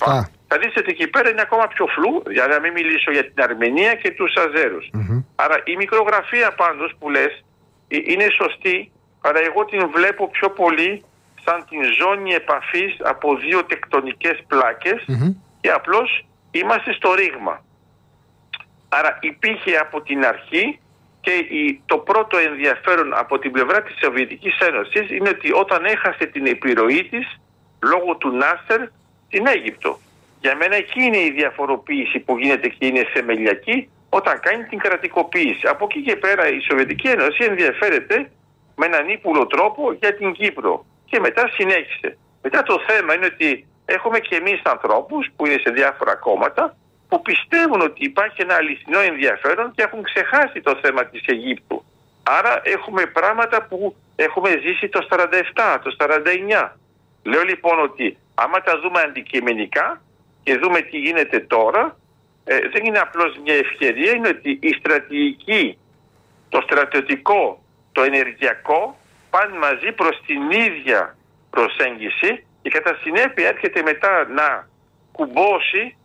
Θα 0.48 0.58
δείτε 0.58 0.80
ότι 0.80 0.90
εκεί 0.90 1.08
πέρα 1.08 1.28
είναι 1.30 1.40
ακόμα 1.40 1.66
πιο 1.66 1.86
φλού, 1.86 2.22
για 2.30 2.46
να 2.46 2.60
μην 2.60 2.72
μιλήσω 2.72 3.10
για 3.10 3.24
την 3.24 3.42
Αρμενία 3.42 3.94
και 3.94 4.10
τους 4.10 4.32
αζερου 4.34 4.80
Άρα 5.34 5.56
η 5.64 5.76
μικρογραφία 5.76 6.54
πάντως 6.54 6.94
που 6.98 7.10
λες 7.10 7.44
ε, 7.88 7.96
είναι 8.04 8.26
σωστή, 8.40 8.92
αλλά 9.20 9.40
εγώ 9.48 9.64
την 9.64 9.90
βλέπω 9.94 10.28
πιο 10.28 10.50
πολύ 10.50 11.04
σαν 11.44 11.64
την 11.68 11.80
ζώνη 12.00 12.32
επαφής 12.32 12.96
από 13.02 13.36
δύο 13.36 13.64
τεκτονικές 13.64 14.36
και 15.60 15.70
απλώς 15.70 16.26
είμαστε 16.50 16.92
στο 16.92 17.14
ρήγμα. 17.14 17.64
Άρα 18.88 19.18
υπήρχε 19.20 19.76
από 19.76 20.02
την 20.02 20.24
αρχή 20.24 20.80
και 21.20 21.32
το 21.86 21.98
πρώτο 21.98 22.38
ενδιαφέρον 22.38 23.14
από 23.14 23.38
την 23.38 23.50
πλευρά 23.52 23.82
της 23.82 23.94
Σοβιετικής 24.02 24.58
Ένωσης 24.58 25.10
είναι 25.10 25.28
ότι 25.28 25.52
όταν 25.52 25.84
έχασε 25.84 26.26
την 26.26 26.46
επιρροή 26.46 27.08
της 27.08 27.40
λόγω 27.82 28.16
του 28.16 28.30
Νάστερ 28.30 28.80
στην 29.26 29.46
Αίγυπτο. 29.46 29.98
Για 30.40 30.56
μένα 30.56 30.76
εκεί 30.76 31.02
είναι 31.02 31.18
η 31.18 31.30
διαφοροποίηση 31.30 32.18
που 32.18 32.38
γίνεται 32.38 32.68
και 32.68 32.86
είναι 32.86 33.04
θεμελιακή 33.12 33.88
όταν 34.08 34.40
κάνει 34.40 34.64
την 34.64 34.78
κρατικοποίηση. 34.78 35.66
Από 35.66 35.84
εκεί 35.90 36.02
και 36.02 36.16
πέρα 36.16 36.48
η 36.48 36.60
Σοβιετική 36.60 37.08
Ένωση 37.08 37.44
ενδιαφέρεται 37.44 38.30
με 38.76 38.86
έναν 38.86 39.08
ύπουλο 39.08 39.46
τρόπο 39.46 39.92
για 39.92 40.14
την 40.14 40.32
Κύπρο 40.32 40.84
και 41.04 41.20
μετά 41.20 41.50
συνέχισε. 41.54 42.18
Μετά 42.42 42.62
το 42.62 42.76
θέμα 42.86 43.14
είναι 43.14 43.26
ότι 43.26 43.66
έχουμε 43.84 44.18
και 44.18 44.36
εμείς 44.36 44.60
ανθρώπους 44.62 45.30
που 45.36 45.46
είναι 45.46 45.58
σε 45.64 45.70
διάφορα 45.70 46.14
κόμματα 46.14 46.76
που 47.08 47.22
πιστεύουν 47.22 47.80
ότι 47.80 48.04
υπάρχει 48.04 48.42
ένα 48.42 48.54
αληθινό 48.54 49.00
ενδιαφέρον 49.00 49.72
και 49.74 49.82
έχουν 49.82 50.02
ξεχάσει 50.02 50.60
το 50.60 50.78
θέμα 50.82 51.04
της 51.04 51.22
Αιγύπτου. 51.26 51.84
Άρα 52.22 52.60
έχουμε 52.62 53.06
πράγματα 53.06 53.62
που 53.62 53.96
έχουμε 54.16 54.50
ζήσει 54.64 54.88
το 54.88 55.06
47, 55.10 55.78
το 55.82 55.96
49. 55.98 56.72
Λέω 57.22 57.42
λοιπόν 57.42 57.80
ότι 57.80 58.18
άμα 58.34 58.60
τα 58.60 58.80
δούμε 58.80 59.00
αντικειμενικά 59.00 60.02
και 60.42 60.58
δούμε 60.58 60.80
τι 60.80 60.98
γίνεται 60.98 61.40
τώρα, 61.40 61.96
ε, 62.44 62.58
δεν 62.68 62.84
είναι 62.84 62.98
απλώς 62.98 63.38
μια 63.44 63.54
ευκαιρία, 63.54 64.12
είναι 64.12 64.28
ότι 64.28 64.58
η 64.62 64.72
στρατηγική, 64.78 65.78
το 66.48 66.60
στρατιωτικό, 66.60 67.62
το 67.92 68.02
ενεργειακό 68.02 68.98
πάνε 69.30 69.58
μαζί 69.58 69.92
προς 69.92 70.20
την 70.26 70.50
ίδια 70.50 71.16
προσέγγιση 71.50 72.44
και 72.62 72.70
κατά 72.70 72.98
συνέπεια 73.02 73.48
έρχεται 73.48 73.82
μετά 73.82 74.28
να 74.28 74.68
κουμπώσει 75.12 75.96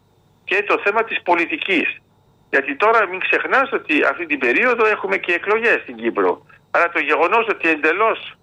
και 0.43 0.63
το 0.67 0.79
θέμα 0.83 1.03
της 1.03 1.21
πολιτικής. 1.21 2.01
Γιατί 2.49 2.75
τώρα 2.75 3.07
μην 3.07 3.19
ξεχνάς 3.19 3.71
ότι 3.71 4.03
αυτή 4.03 4.25
την 4.25 4.39
περίοδο 4.39 4.85
έχουμε 4.85 5.17
και 5.17 5.33
εκλογές 5.33 5.81
στην 5.81 5.95
Κύπρο. 5.95 6.45
Άρα 6.71 6.89
το 6.89 6.99
γεγονός 6.99 7.47
ότι 7.47 7.69
εντελώς 7.69 8.37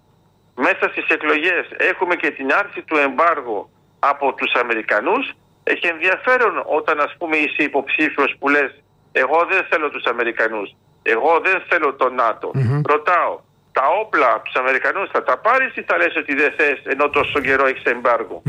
μέσα 0.55 0.89
στις 0.91 1.07
εκλογές 1.07 1.65
έχουμε 1.77 2.15
και 2.15 2.31
την 2.31 2.53
άρση 2.53 2.81
του 2.81 2.97
εμπάργου 2.97 3.69
από 3.99 4.33
τους 4.33 4.53
Αμερικανούς 4.53 5.31
έχει 5.63 5.87
ενδιαφέρον 5.87 6.63
όταν 6.65 6.99
ας 6.99 7.15
πούμε 7.17 7.37
είσαι 7.37 7.63
υποψήφιος 7.63 8.35
που 8.39 8.49
λες 8.49 8.83
εγώ 9.11 9.47
δεν 9.49 9.65
θέλω 9.69 9.89
τους 9.89 10.05
Αμερικανούς, 10.05 10.75
εγώ 11.01 11.39
δεν 11.43 11.63
θέλω 11.69 11.93
το 11.93 12.09
ΝΑΤΟ. 12.09 12.51
Ρωτάω, 12.85 13.39
τα 13.71 13.83
όπλα 14.01 14.33
από 14.33 14.43
τους 14.43 14.55
Αμερικανούς 14.55 15.09
θα 15.09 15.23
τα 15.23 15.37
πάρεις 15.37 15.75
ή 15.75 15.81
θα 15.81 15.97
λες 15.97 16.15
ότι 16.15 16.35
δεν 16.35 16.53
θες 16.57 16.81
ενώ 16.83 17.09
τόσο 17.09 17.39
καιρό 17.39 17.65
έχεις 17.65 17.83
εμπάργο; 17.83 18.41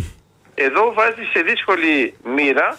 Εδώ 0.54 0.92
βάζει 0.92 1.24
σε 1.32 1.40
δύσκολη 1.42 2.16
μοίρα 2.24 2.76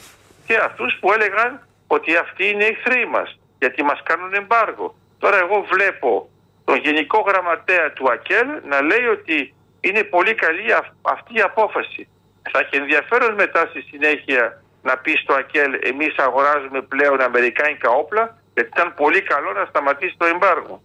και 0.48 0.55
αυτούς 0.55 0.98
που 1.00 1.12
έλεγαν 1.12 1.67
ότι 1.88 2.15
αυτοί 2.15 2.50
είναι 2.50 2.65
εχθροί 2.65 3.08
μας 3.08 3.39
γιατί 3.60 3.84
μας 3.84 4.00
κάνουν 4.03 4.34
εμπάργο. 4.34 4.96
Τώρα 5.20 5.38
εγώ 5.38 5.65
βλέπω 5.72 6.29
τον 6.66 6.78
Γενικό 6.84 7.20
Γραμματέα 7.28 7.92
του 7.92 8.12
ΑΚΕΛ 8.12 8.48
να 8.72 8.82
λέει 8.82 9.06
ότι 9.18 9.54
είναι 9.80 10.04
πολύ 10.04 10.34
καλή 10.34 10.74
αυτή 11.02 11.34
η 11.34 11.42
απόφαση. 11.42 12.08
Θα 12.52 12.60
έχει 12.60 12.76
ενδιαφέρον 12.76 13.34
μετά 13.34 13.68
στη 13.70 13.82
συνέχεια 13.82 14.62
να 14.84 14.98
πει 14.98 15.12
στο 15.24 15.34
ΑΚΕΛ 15.34 15.72
εμείς 15.82 16.16
αγοράζουμε 16.18 16.82
πλέον 16.82 17.22
αμερικάνικα 17.22 17.90
όπλα 17.90 18.38
γιατί 18.54 18.70
ήταν 18.76 18.94
πολύ 18.94 19.22
καλό 19.22 19.52
να 19.52 19.66
σταματήσει 19.66 20.16
το 20.18 20.26
εμπάργο. 20.26 20.82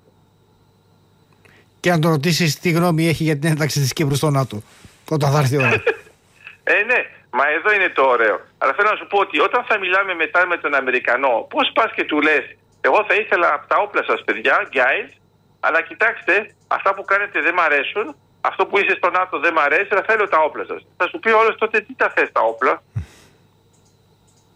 Και 1.81 1.91
αν 1.91 2.01
το 2.01 2.09
ρωτήσεις 2.09 2.59
τι 2.59 2.71
γνώμη 2.71 3.09
έχει 3.09 3.23
για 3.25 3.39
την 3.39 3.51
ένταξη 3.51 3.81
της 3.81 3.93
Κύπρου 3.93 4.15
στο 4.15 4.31
ΝΑΤΟ, 4.31 4.63
όταν 5.11 5.33
θα 5.33 5.39
έρθει 5.39 5.55
η 5.55 5.59
ώρα. 5.59 5.83
ε, 6.73 6.83
ναι, 6.91 7.01
μα 7.31 7.45
εδώ 7.59 7.73
είναι 7.73 7.89
το 7.89 8.03
ωραίο. 8.03 8.41
Αλλά 8.59 8.73
θέλω 8.77 8.91
να 8.91 8.97
σου 8.97 9.07
πω 9.07 9.19
ότι 9.19 9.41
όταν 9.41 9.65
θα 9.69 9.79
μιλάμε 9.79 10.15
μετά 10.15 10.47
με 10.47 10.57
τον 10.57 10.75
Αμερικανό, 10.75 11.47
πώς 11.51 11.71
πας 11.75 11.93
και 11.93 12.05
του 12.05 12.21
λες, 12.21 12.45
Εγώ 12.81 13.05
θα 13.09 13.15
ήθελα 13.15 13.55
από 13.55 13.67
τα 13.67 13.77
όπλα 13.77 14.03
σας, 14.05 14.23
παιδιά, 14.25 14.69
guys, 14.73 15.09
αλλά 15.61 15.83
κοιτάξτε, 15.83 16.55
αυτά 16.69 16.95
που 16.95 17.05
κάνετε 17.05 17.41
δεν 17.41 17.55
μ' 17.55 17.61
αρέσουν. 17.61 18.17
Αυτό 18.41 18.67
που 18.67 18.79
είσαι 18.79 18.95
στο 18.97 19.11
ΝΑΤΟ 19.11 19.39
δεν 19.39 19.53
μ' 19.53 19.59
αρέσει, 19.59 19.89
αλλά 19.91 20.03
θέλω 20.07 20.29
τα 20.29 20.39
όπλα 20.39 20.65
σας. 20.65 20.87
Θα 20.97 21.09
σου 21.09 21.19
πει 21.19 21.31
όλος 21.31 21.57
τότε 21.57 21.81
τι 21.81 21.95
τα 21.95 22.11
θες 22.11 22.33
τα 22.33 22.41
όπλα. 22.41 22.83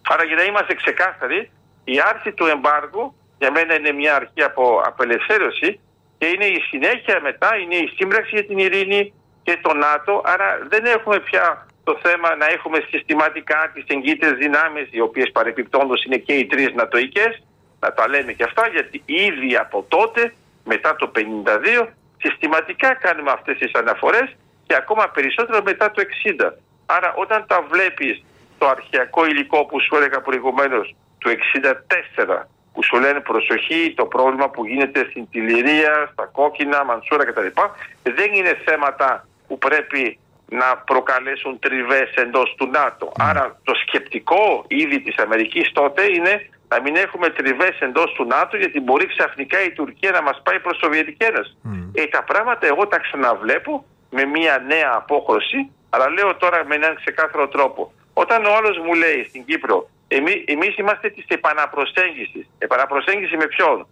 Άρα 0.08 0.24
για 0.24 0.36
να 0.36 0.42
είμαστε 0.42 0.74
ξεκάθαροι, 0.74 1.50
η 1.84 2.00
άρση 2.00 2.32
του 2.32 2.46
εμπάργου 2.46 3.14
για 3.38 3.50
μένα 3.50 3.74
είναι 3.74 3.92
μια 3.92 4.14
αρχή 4.14 4.42
από 4.42 4.82
απελευθέρωση 4.84 5.80
και 6.18 6.26
είναι 6.26 6.44
η 6.44 6.60
συνέχεια 6.70 7.20
μετά, 7.20 7.56
είναι 7.56 7.74
η 7.74 7.92
σύμπραξη 7.96 8.30
για 8.34 8.46
την 8.46 8.58
ειρήνη 8.58 9.12
και 9.42 9.58
το 9.62 9.74
ΝΑΤΟ. 9.74 10.22
Άρα 10.24 10.58
δεν 10.68 10.84
έχουμε 10.84 11.20
πια 11.20 11.66
το 11.84 11.98
θέμα 12.02 12.36
να 12.36 12.46
έχουμε 12.46 12.86
συστηματικά 12.90 13.70
τις 13.74 13.84
εγκύτες 13.86 14.32
δυνάμεις, 14.32 14.88
οι 14.90 15.00
οποίες 15.00 15.30
παρεπιπτόντως 15.32 16.04
είναι 16.04 16.16
και 16.16 16.32
οι 16.32 16.46
τρεις 16.46 16.72
νατοικέ. 16.74 17.38
Να 17.80 17.92
τα 17.92 18.08
λέμε 18.08 18.32
και 18.32 18.44
αυτά, 18.44 18.68
γιατί 18.68 19.02
ήδη 19.04 19.56
από 19.56 19.84
τότε 19.88 20.34
μετά 20.64 20.96
το 20.96 21.10
52 21.14 21.86
συστηματικά 22.18 22.94
κάνουμε 22.94 23.30
αυτές 23.30 23.58
τις 23.58 23.72
αναφορές 23.74 24.36
και 24.66 24.74
ακόμα 24.74 25.08
περισσότερο 25.08 25.62
μετά 25.62 25.90
το 25.90 26.02
60. 26.38 26.52
Άρα 26.86 27.14
όταν 27.16 27.44
τα 27.46 27.66
βλέπεις 27.70 28.24
το 28.58 28.68
αρχαιακό 28.68 29.26
υλικό 29.26 29.64
που 29.64 29.80
σου 29.80 29.96
έλεγα 29.96 30.20
προηγουμένως 30.20 30.94
του 31.18 31.30
64 31.30 32.46
που 32.72 32.82
σου 32.82 32.96
λένε 32.96 33.20
προσοχή 33.20 33.94
το 33.96 34.06
πρόβλημα 34.06 34.50
που 34.50 34.66
γίνεται 34.66 35.06
στην 35.10 35.28
Τιληρία, 35.30 36.10
στα 36.12 36.24
Κόκκινα, 36.26 36.84
Μανσούρα 36.84 37.24
κτλ. 37.24 37.46
Δεν 38.02 38.32
είναι 38.32 38.60
θέματα 38.64 39.26
που 39.48 39.58
πρέπει 39.58 40.18
να 40.48 40.76
προκαλέσουν 40.76 41.58
τριβές 41.58 42.14
εντός 42.14 42.54
του 42.56 42.66
ΝΑΤΟ. 42.66 43.12
Άρα 43.18 43.58
το 43.62 43.74
σκεπτικό 43.74 44.64
ήδη 44.68 45.00
της 45.00 45.16
Αμερικής 45.16 45.72
τότε 45.72 46.02
είναι 46.04 46.48
να 46.74 46.80
μην 46.80 46.96
έχουμε 46.96 47.28
τριβές 47.30 47.76
εντός 47.78 48.12
του 48.12 48.24
ΝΑΤΟ, 48.24 48.56
γιατί 48.56 48.80
μπορεί 48.80 49.06
ξαφνικά 49.06 49.64
η 49.64 49.70
Τουρκία 49.70 50.10
να 50.10 50.22
μας 50.22 50.40
πάει 50.42 50.60
προς 50.60 50.76
Σοβιετική 50.82 51.24
Ένωση. 51.24 51.56
Mm. 51.64 51.90
Ε, 51.92 52.06
τα 52.06 52.22
πράγματα 52.22 52.66
εγώ 52.66 52.86
τα 52.86 52.98
ξαναβλέπω 52.98 53.84
με 54.10 54.24
μια 54.24 54.64
νέα 54.66 54.90
απόχρωση, 54.94 55.70
αλλά 55.90 56.08
λέω 56.10 56.36
τώρα 56.36 56.64
με 56.68 56.74
έναν 56.74 56.94
ξεκάθαρο 56.94 57.48
τρόπο. 57.48 57.92
Όταν 58.12 58.44
ο 58.44 58.54
άλλος 58.58 58.78
μου 58.84 58.94
λέει 58.94 59.24
στην 59.28 59.44
Κύπρο, 59.44 59.88
εμεί 60.54 60.74
είμαστε 60.76 61.08
της 61.10 61.24
επαναπροσέγγισης. 61.28 62.46
Επαναπροσέγγιση 62.58 63.36
με 63.36 63.46
ποιον, 63.46 63.86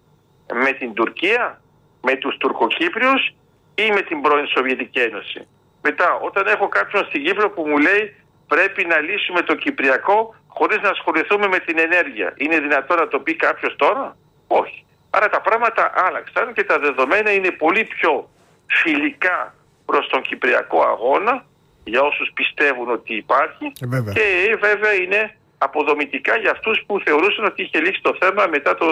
με 0.64 0.72
την 0.72 0.92
Τουρκία, 0.92 1.60
με 2.02 2.14
τους 2.16 2.36
Τουρκοκύπριους 2.36 3.34
ή 3.74 3.90
με 3.90 4.00
την 4.00 4.20
πρώην 4.20 4.46
Σοβιετική 4.46 5.00
Ένωση. 5.00 5.46
Μετά, 5.82 6.14
όταν 6.14 6.46
έχω 6.46 6.68
κάποιον 6.68 7.04
στην 7.04 7.24
Κύπρο 7.24 7.50
που 7.50 7.62
μου 7.68 7.78
λέει 7.78 8.14
πρέπει 8.46 8.84
να 8.84 8.98
λύσουμε 8.98 9.40
το 9.42 9.54
Κυπριακό 9.54 10.34
χωρίς 10.54 10.80
να 10.80 10.88
ασχοληθούμε 10.88 11.46
με 11.46 11.58
την 11.58 11.78
ενέργεια. 11.78 12.32
Είναι 12.36 12.58
δυνατόν 12.58 12.96
να 12.96 13.08
το 13.08 13.18
πει 13.18 13.36
κάποιος 13.36 13.76
τώρα; 13.76 14.16
Όχι. 14.46 14.84
Άρα 15.10 15.28
τα 15.28 15.40
πράγματα 15.40 15.92
άλλαξαν 15.94 16.52
και 16.52 16.64
τα 16.64 16.78
δεδομένα 16.78 17.30
είναι 17.32 17.50
πολύ 17.50 17.84
πιο 17.84 18.28
φιλικά 18.66 19.54
προς 19.86 20.08
τον 20.08 20.22
Κυπριακό 20.22 20.82
αγώνα 20.82 21.44
για 21.84 22.02
όσους 22.02 22.30
πιστεύουν 22.34 22.90
ότι 22.90 23.14
υπάρχει 23.14 23.64
ε, 23.64 24.12
και 24.12 24.56
βέβαια 24.60 24.92
είναι 24.92 25.36
αποδομητικά 25.58 26.36
για 26.36 26.50
αυτούς 26.50 26.82
που 26.86 27.00
θεωρούσαν 27.04 27.44
ότι 27.44 27.62
είχε 27.62 27.80
λήξει 27.80 28.02
το 28.02 28.16
θέμα 28.20 28.46
μετά 28.46 28.74
το 28.74 28.86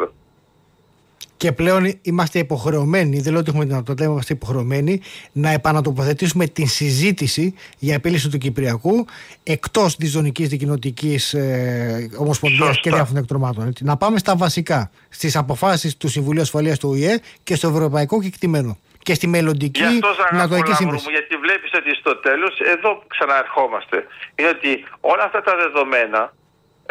2004. 0.00 0.08
Και 1.42 1.52
πλέον 1.52 1.94
είμαστε 2.02 2.38
υποχρεωμένοι, 2.38 3.20
δεν 3.20 3.32
λέω 3.32 3.40
ότι 3.40 3.50
έχουμε 3.50 3.64
δυνατότητα, 3.64 4.04
είμαστε 4.04 4.32
υποχρεωμένοι 4.32 5.00
να 5.32 5.50
επανατοποθετήσουμε 5.50 6.46
την 6.46 6.68
συζήτηση 6.68 7.54
για 7.78 7.94
επίλυση 7.94 8.28
του 8.30 8.38
Κυπριακού 8.38 9.06
εκτός 9.42 9.96
της 9.96 10.10
ζωνικής 10.10 10.48
δικοινοτικής 10.48 11.34
ε, 11.34 12.10
ομοσπονδίας 12.16 12.80
και 12.80 12.90
διάφορων 12.90 13.22
εκτρομάτων. 13.22 13.72
Να 13.80 13.96
πάμε 13.96 14.18
στα 14.18 14.36
βασικά, 14.36 14.90
στις 15.08 15.36
αποφάσεις 15.36 15.96
του 15.96 16.08
Συμβουλίου 16.08 16.42
Ασφαλείας 16.42 16.78
του 16.78 16.88
ΟΗΕ 16.88 17.20
και 17.42 17.54
στο 17.54 17.68
ευρωπαϊκό 17.68 18.22
κεκτημένο. 18.22 18.78
Και 18.98 19.14
στη 19.14 19.26
μελλοντική 19.26 19.82
Νατοική 20.32 20.72
Σύμβαση. 20.72 21.10
Γιατί 21.10 21.36
βλέπεις 21.36 21.70
ότι 21.74 21.94
στο 21.94 22.16
τέλος, 22.16 22.58
εδώ 22.58 23.02
ξαναερχόμαστε. 23.06 23.96
Είναι 24.34 24.48
ότι 24.48 24.84
όλα 25.00 25.24
αυτά 25.24 25.42
τα 25.42 25.56
δεδομένα 25.56 26.32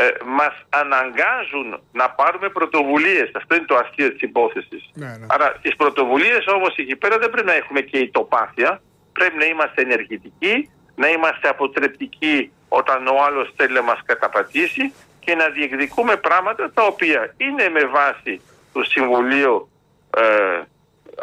ε, 0.01 0.11
μας 0.25 0.53
αναγκάζουν 0.69 1.79
να 1.91 2.09
πάρουμε 2.09 2.49
πρωτοβουλίες. 2.49 3.31
Αυτό 3.33 3.55
είναι 3.55 3.65
το 3.65 3.75
αστείο 3.75 4.11
της 4.11 4.21
υπόθεσης. 4.21 4.89
Ναι, 4.93 5.05
ναι. 5.05 5.25
Άρα 5.29 5.47
τις 5.61 5.75
πρωτοβουλίες 5.75 6.45
όμως 6.47 6.75
εκεί 6.75 6.95
πέρα 6.95 7.17
δεν 7.17 7.29
πρέπει 7.29 7.47
να 7.47 7.53
έχουμε 7.53 7.81
και 7.81 7.97
η 7.97 8.09
τοπάθεια. 8.09 8.81
Πρέπει 9.13 9.37
να 9.37 9.45
είμαστε 9.45 9.81
ενεργητικοί, 9.81 10.69
να 10.95 11.07
είμαστε 11.07 11.47
αποτρεπτικοί 11.47 12.51
όταν 12.69 13.07
ο 13.07 13.23
άλλος 13.25 13.53
θέλει 13.55 13.73
να 13.73 13.81
μας 13.81 13.99
καταπατήσει 14.05 14.93
και 15.19 15.35
να 15.35 15.49
διεκδικούμε 15.49 16.15
πράγματα 16.15 16.71
τα 16.73 16.83
οποία 16.83 17.33
είναι 17.37 17.69
με 17.69 17.85
βάση 17.85 18.41
του 18.73 18.83
Συμβουλίου 18.85 19.69
ε, 20.17 20.61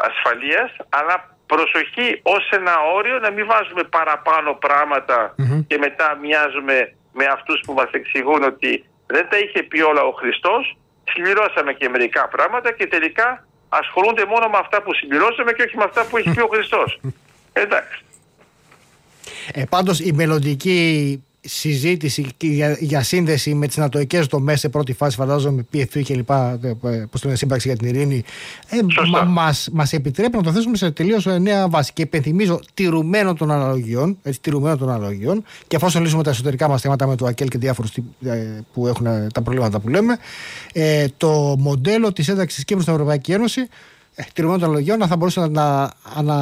Ασφαλείας 0.09 0.75
αλλά 0.89 1.37
προσοχή 1.45 2.19
ως 2.23 2.49
ένα 2.49 2.73
όριο 2.95 3.19
να 3.19 3.31
μην 3.31 3.45
βάζουμε 3.45 3.83
παραπάνω 3.83 4.57
και 5.67 5.77
μετά 5.77 6.17
μοιάζουμε 6.21 6.93
με 7.13 7.25
αυτούς 7.25 7.61
που 7.65 7.73
μας 7.73 7.89
εξηγούν 7.91 8.43
ότι 8.43 8.85
δεν 9.05 9.29
τα 9.29 9.37
είχε 9.37 9.63
πει 9.63 9.81
όλα 9.81 10.01
ο 10.01 10.11
Χριστός, 10.11 10.77
συμπληρώσαμε 11.13 11.73
και 11.73 11.89
μερικά 11.89 12.27
πράγματα 12.27 12.71
και 12.73 12.87
τελικά 12.87 13.47
ασχολούνται 13.69 14.25
μόνο 14.25 14.47
με 14.49 14.57
αυτά 14.57 14.81
που 14.81 14.93
συμπληρώσαμε 14.93 15.51
και 15.51 15.63
όχι 15.63 15.77
με 15.77 15.83
αυτά 15.83 16.05
που 16.05 16.17
έχει 16.17 16.29
πει 16.29 16.41
ο 16.41 16.47
Χριστός. 16.47 16.99
Εντάξει. 17.63 18.03
Ε, 19.53 19.63
πάντως 19.69 19.99
η 19.99 20.11
μελλοντική 20.11 21.23
συζήτηση 21.41 22.27
για, 22.39 22.77
για 22.79 23.03
σύνδεση 23.03 23.53
με 23.53 23.67
τις 23.67 23.77
νατοικέ 23.77 24.19
δομές 24.19 24.59
σε 24.59 24.69
πρώτη 24.69 24.93
φάση, 24.93 25.15
φαντάζομαι, 25.15 25.65
PFP 25.73 26.03
και 26.03 26.15
λοιπά, 26.15 26.59
ε, 26.63 26.73
πώ 26.79 27.19
το 27.19 27.19
λένε, 27.23 27.35
σύμπραξη 27.35 27.67
για 27.67 27.77
την 27.77 27.87
ειρήνη, 27.87 28.23
ε, 28.69 28.77
μα 29.27 29.55
μας 29.71 29.93
επιτρέπει 29.93 30.37
να 30.37 30.43
το 30.43 30.51
θέσουμε 30.51 30.77
σε 30.77 30.91
τελείως 30.91 31.25
νέα 31.25 31.69
βάση. 31.69 31.93
Και 31.93 32.01
υπενθυμίζω, 32.01 32.59
τηρουμένων 32.73 33.37
των 33.37 33.51
αναλογιών, 33.51 34.17
έτσι, 34.23 34.41
τηρουμένων 34.41 34.77
των 34.77 34.89
αναλογιών, 34.89 35.43
και 35.67 35.75
εφόσον 35.75 36.01
λύσουμε 36.01 36.23
τα 36.23 36.29
εσωτερικά 36.29 36.67
μας 36.67 36.81
θέματα 36.81 37.07
με 37.07 37.15
το 37.15 37.25
ΑΚΕΛ 37.25 37.47
και 37.47 37.57
διάφορους 37.57 37.91
ε, 38.25 38.63
που 38.73 38.87
έχουν 38.87 39.05
ε, 39.05 39.27
τα 39.33 39.41
προβλήματα 39.41 39.79
που 39.79 39.89
λέμε, 39.89 40.17
ε, 40.73 41.05
το 41.17 41.55
μοντέλο 41.59 42.13
της 42.13 42.27
ένταξης 42.27 42.59
τη 42.59 42.65
Κύπρου 42.65 42.81
στην 42.81 42.93
Ευρωπαϊκή 42.93 43.31
Ένωση, 43.31 43.67
ε, 44.19 44.23
τηρουμένων 44.33 44.61
των 44.61 44.69
αναλογιών, 44.69 45.07
θα 45.07 45.17
μπορούσε 45.17 45.39
να, 45.39 45.47
να, 45.49 45.89
να 46.21 46.37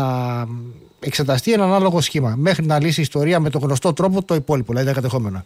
εξεταστεί 1.00 1.54
ένα 1.54 1.64
ανάλογο 1.64 2.02
σχήμα 2.02 2.34
μέχρι 2.38 2.66
να 2.66 2.80
λύσει 2.80 3.00
η 3.00 3.04
ιστορία 3.04 3.40
με 3.40 3.50
τον 3.50 3.62
γνωστό 3.62 3.94
τρόπο 3.94 4.24
το 4.24 4.36
υπόλοιπο, 4.36 4.72
δηλαδή 4.72 4.88
τα 4.88 4.94
κατεχόμενα. 4.94 5.46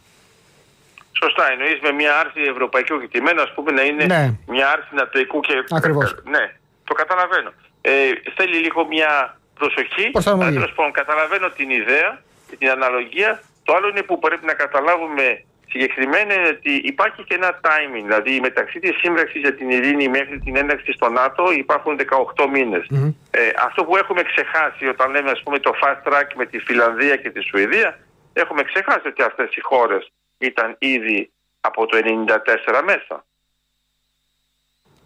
Σωστά, 1.23 1.51
εννοείς 1.51 1.79
με 1.81 1.91
μια 1.91 2.19
άρση 2.19 2.41
ευρωπαϊκού 2.53 2.99
κεκτημένου, 2.99 3.41
ας 3.41 3.51
πούμε, 3.55 3.71
να 3.71 3.81
είναι 3.81 4.05
ναι. 4.05 4.33
μια 4.47 4.69
άρση 4.69 4.95
νατοικού 4.95 5.39
και. 5.39 5.53
Ακριβώς. 5.69 6.15
Ναι, 6.23 6.55
το 6.83 6.93
καταλαβαίνω. 6.93 7.51
Ε, 7.81 7.91
θέλει 8.35 8.57
λίγο 8.65 8.87
μια 8.87 9.39
προσοχή. 9.59 10.11
Τέλος 10.11 10.73
πάντων, 10.75 10.91
καταλαβαίνω 10.91 11.49
την 11.49 11.69
ιδέα, 11.69 12.21
την 12.59 12.69
αναλογία. 12.69 13.41
Το 13.63 13.73
άλλο 13.75 13.87
είναι 13.87 14.01
που 14.01 14.19
πρέπει 14.19 14.45
να 14.45 14.53
καταλάβουμε 14.53 15.43
Συγκεκριμένα 15.71 16.33
είναι 16.33 16.47
ότι 16.47 16.71
υπάρχει 16.71 17.23
και 17.23 17.33
ένα 17.33 17.59
timing, 17.61 18.03
δηλαδή 18.03 18.39
μεταξύ 18.39 18.79
της 18.79 18.95
σύμπραξης 18.97 19.41
για 19.41 19.55
την 19.55 19.69
ειρήνη 19.69 20.07
μέχρι 20.07 20.39
την 20.39 20.55
ένταξη 20.55 20.91
στο 20.91 21.09
ΝΑΤΟ 21.09 21.51
υπάρχουν 21.51 21.99
18 22.35 22.47
μηνες 22.51 22.85
Ε, 23.31 23.49
αυτό 23.65 23.83
που 23.83 23.97
έχουμε 23.97 24.21
ξεχάσει 24.21 24.87
όταν 24.87 25.11
λέμε 25.11 25.31
ας 25.31 25.43
πούμε 25.43 25.59
το 25.59 25.71
fast 25.81 26.07
track 26.07 26.27
με 26.35 26.45
τη 26.45 26.59
Φιλανδία 26.59 27.15
και 27.15 27.29
τη 27.29 27.41
Σουηδία, 27.41 27.99
έχουμε 28.33 28.63
ξεχάσει 28.63 29.07
ότι 29.07 29.21
αυτές 29.23 29.55
οι 29.55 29.61
χώρες 29.61 30.11
ήταν 30.37 30.75
ήδη 30.79 31.31
από 31.61 31.85
το 31.85 31.97
1994 31.97 32.81
μέσα. 32.85 33.25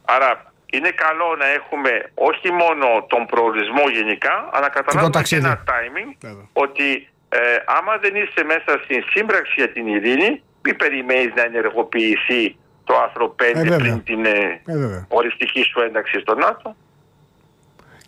Άρα 0.05 0.53
είναι 0.71 0.89
καλό 0.89 1.35
να 1.35 1.47
έχουμε 1.47 2.11
όχι 2.13 2.51
μόνο 2.51 3.05
τον 3.09 3.25
προορισμό 3.25 3.89
γενικά, 3.89 4.49
αλλά 4.51 4.69
καταλάβουμε 4.69 5.21
και 5.21 5.35
ένα 5.35 5.63
timing 5.67 6.39
ότι 6.53 7.07
ε, 7.29 7.39
άμα 7.65 7.97
δεν 7.97 8.15
είσαι 8.15 8.43
μέσα 8.43 8.81
στην 8.83 9.03
σύμπραξη 9.09 9.53
για 9.55 9.69
την 9.69 9.87
ειρήνη, 9.87 10.43
μην 10.65 10.75
περιμένεις 10.75 11.31
να 11.35 11.43
ενεργοποιηθεί 11.43 12.43
το 12.83 12.93
άρθρο 13.03 13.35
5 13.39 13.43
ε, 13.53 13.75
πριν 13.77 14.03
την 14.03 14.25
ε, 14.25 14.61
ε 14.65 15.05
οριστική 15.07 15.63
σου 15.63 15.79
ένταξη 15.79 16.19
στο 16.19 16.35
ΝΑΤΟ. 16.35 16.75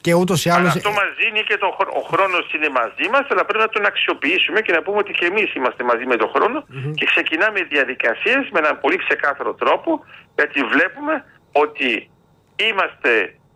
Και 0.01 0.13
ούτως 0.13 0.45
ή 0.45 0.49
άλλω. 0.49 0.67
Αυτό 0.67 0.91
μας 0.91 1.09
δίνει 1.19 1.41
και 1.49 1.57
το, 1.57 1.67
ο 2.01 2.03
χρόνος 2.11 2.53
είναι 2.53 2.69
μαζί 2.69 3.05
μας, 3.11 3.25
αλλά 3.31 3.45
πρέπει 3.45 3.63
να 3.67 3.69
τον 3.69 3.85
αξιοποιήσουμε 3.85 4.59
και 4.61 4.71
να 4.71 4.81
πούμε 4.81 4.97
ότι 4.97 5.11
και 5.11 5.25
εμείς 5.25 5.53
είμαστε 5.53 5.83
μαζί 5.83 6.05
με 6.05 6.15
τον 6.15 6.29
χρόνο 6.35 6.57
mm-hmm. 6.59 6.93
και 6.95 7.05
ξεκινάμε 7.05 7.59
διαδικασίες 7.73 8.43
με 8.51 8.59
έναν 8.63 8.79
πολύ 8.79 8.97
ξεκάθαρο 8.97 9.53
τρόπο, 9.53 10.05
γιατί 10.35 10.59
βλέπουμε 10.73 11.13
ότι 11.51 12.09
είμαστε 12.55 13.11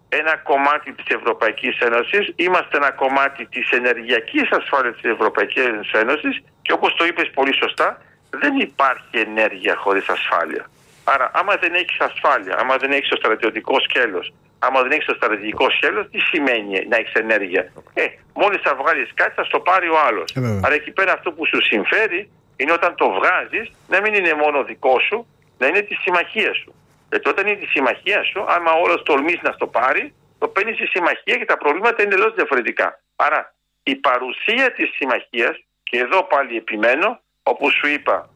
ένα 0.09 0.37
κομμάτι 0.37 0.89
της 0.93 1.07
Ευρωπαϊκής 1.17 1.79
Ένωσης, 1.79 2.33
είμαστε 2.35 2.77
ένα 2.77 2.91
κομμάτι 2.91 3.45
της 3.45 3.69
ενεργειακής 3.69 4.47
ασφάλειας 4.59 4.95
της 5.01 5.11
Ευρωπαϊκής 5.11 5.91
Ένωσης 6.03 6.43
και 6.61 6.71
όπως 6.73 6.95
το 6.95 7.05
είπες 7.05 7.29
πολύ 7.33 7.53
σωστά, 7.63 8.01
δεν 8.39 8.59
υπάρχει 8.59 9.17
ενέργεια 9.17 9.75
χωρίς 9.75 10.09
ασφάλεια. 10.09 10.65
Άρα 11.03 11.31
άμα 11.33 11.55
δεν 11.55 11.73
έχεις 11.73 11.99
ασφάλεια, 11.99 12.55
άμα 12.59 12.77
δεν 12.77 12.91
έχεις 12.91 13.09
το 13.09 13.15
στρατιωτικό 13.15 13.79
σκέλος, 13.79 14.33
άμα 14.59 14.81
δεν 14.81 14.91
έχεις 14.91 15.05
το 15.05 15.13
στρατηγικό 15.13 15.69
σκέλος, 15.69 16.09
τι 16.11 16.19
σημαίνει 16.19 16.85
να 16.89 16.95
έχεις 16.97 17.13
ενέργεια; 17.13 17.71
Ε, 17.93 18.05
μόλις 18.33 18.61
θα 18.61 18.75
βγάλεις 18.75 19.11
κάτι 19.13 19.33
θα 19.33 19.43
στο 19.43 19.59
πάρει 19.59 19.87
ο 19.89 19.99
άλλος. 20.07 20.31
Ε, 20.35 20.59
Άρα 20.65 20.73
εκεί 20.73 20.91
πέρα 20.91 21.13
αυτό 21.13 21.31
που 21.31 21.45
σου 21.45 21.61
συμφέρει 21.61 22.29
είναι 22.55 22.71
όταν 22.71 22.95
το 22.95 23.09
βγάζεις 23.09 23.71
να 23.87 24.01
μην 24.01 24.13
είναι 24.13 24.33
μόνο 24.33 24.63
δικό 24.63 24.99
σου, 24.99 25.27
να 25.57 25.67
είναι 25.67 25.81
της 25.81 25.99
συμμαχίας 26.01 26.57
σου. 26.57 26.75
Γιατί 27.09 27.29
όταν 27.29 27.47
είναι 27.47 27.55
τη 27.55 27.65
συμμαχία 27.65 28.23
σου, 28.23 28.45
άμα 28.47 28.71
όλος 28.71 29.03
τολμήσει 29.03 29.39
να 29.41 29.51
στο 29.51 29.67
πάρει, 29.67 30.13
το 30.39 30.47
παίρνεις 30.47 30.75
στη 30.75 30.87
συμμαχία 30.87 31.35
και 31.37 31.45
τα 31.45 31.57
προβλήματα 31.57 32.03
είναι 32.03 32.13
εντελώς 32.13 32.33
διαφορετικά. 32.33 33.01
Άρα 33.15 33.53
η 33.83 33.95
παρουσία 33.95 34.71
της 34.71 34.89
συμμαχίας, 34.95 35.63
και 35.83 35.97
εδώ 35.99 36.23
πάλι 36.23 36.57
επιμένω, 36.57 37.21
όπω 37.43 37.69
σου 37.69 37.87
είπα, 37.87 38.29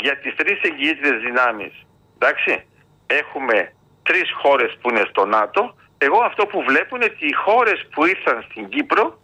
για 0.00 0.18
τις 0.18 0.34
τρεις 0.34 0.60
εγγυήτριες 0.62 1.20
δυνάμεις, 1.22 1.72
εντάξει, 2.18 2.64
έχουμε 3.06 3.72
τρεις 4.02 4.30
χώρες 4.42 4.76
που 4.80 4.90
είναι 4.90 5.04
στο 5.08 5.24
ΝΑΤΟ. 5.24 5.74
Εγώ 5.98 6.18
αυτό 6.24 6.46
που 6.46 6.62
βλέπω 6.62 6.96
είναι 6.96 7.04
ότι 7.04 7.26
οι 7.26 7.32
χώρες 7.32 7.86
που 7.92 8.04
ήρθαν 8.04 8.44
στην 8.50 8.68
Κύπρο 8.68 9.18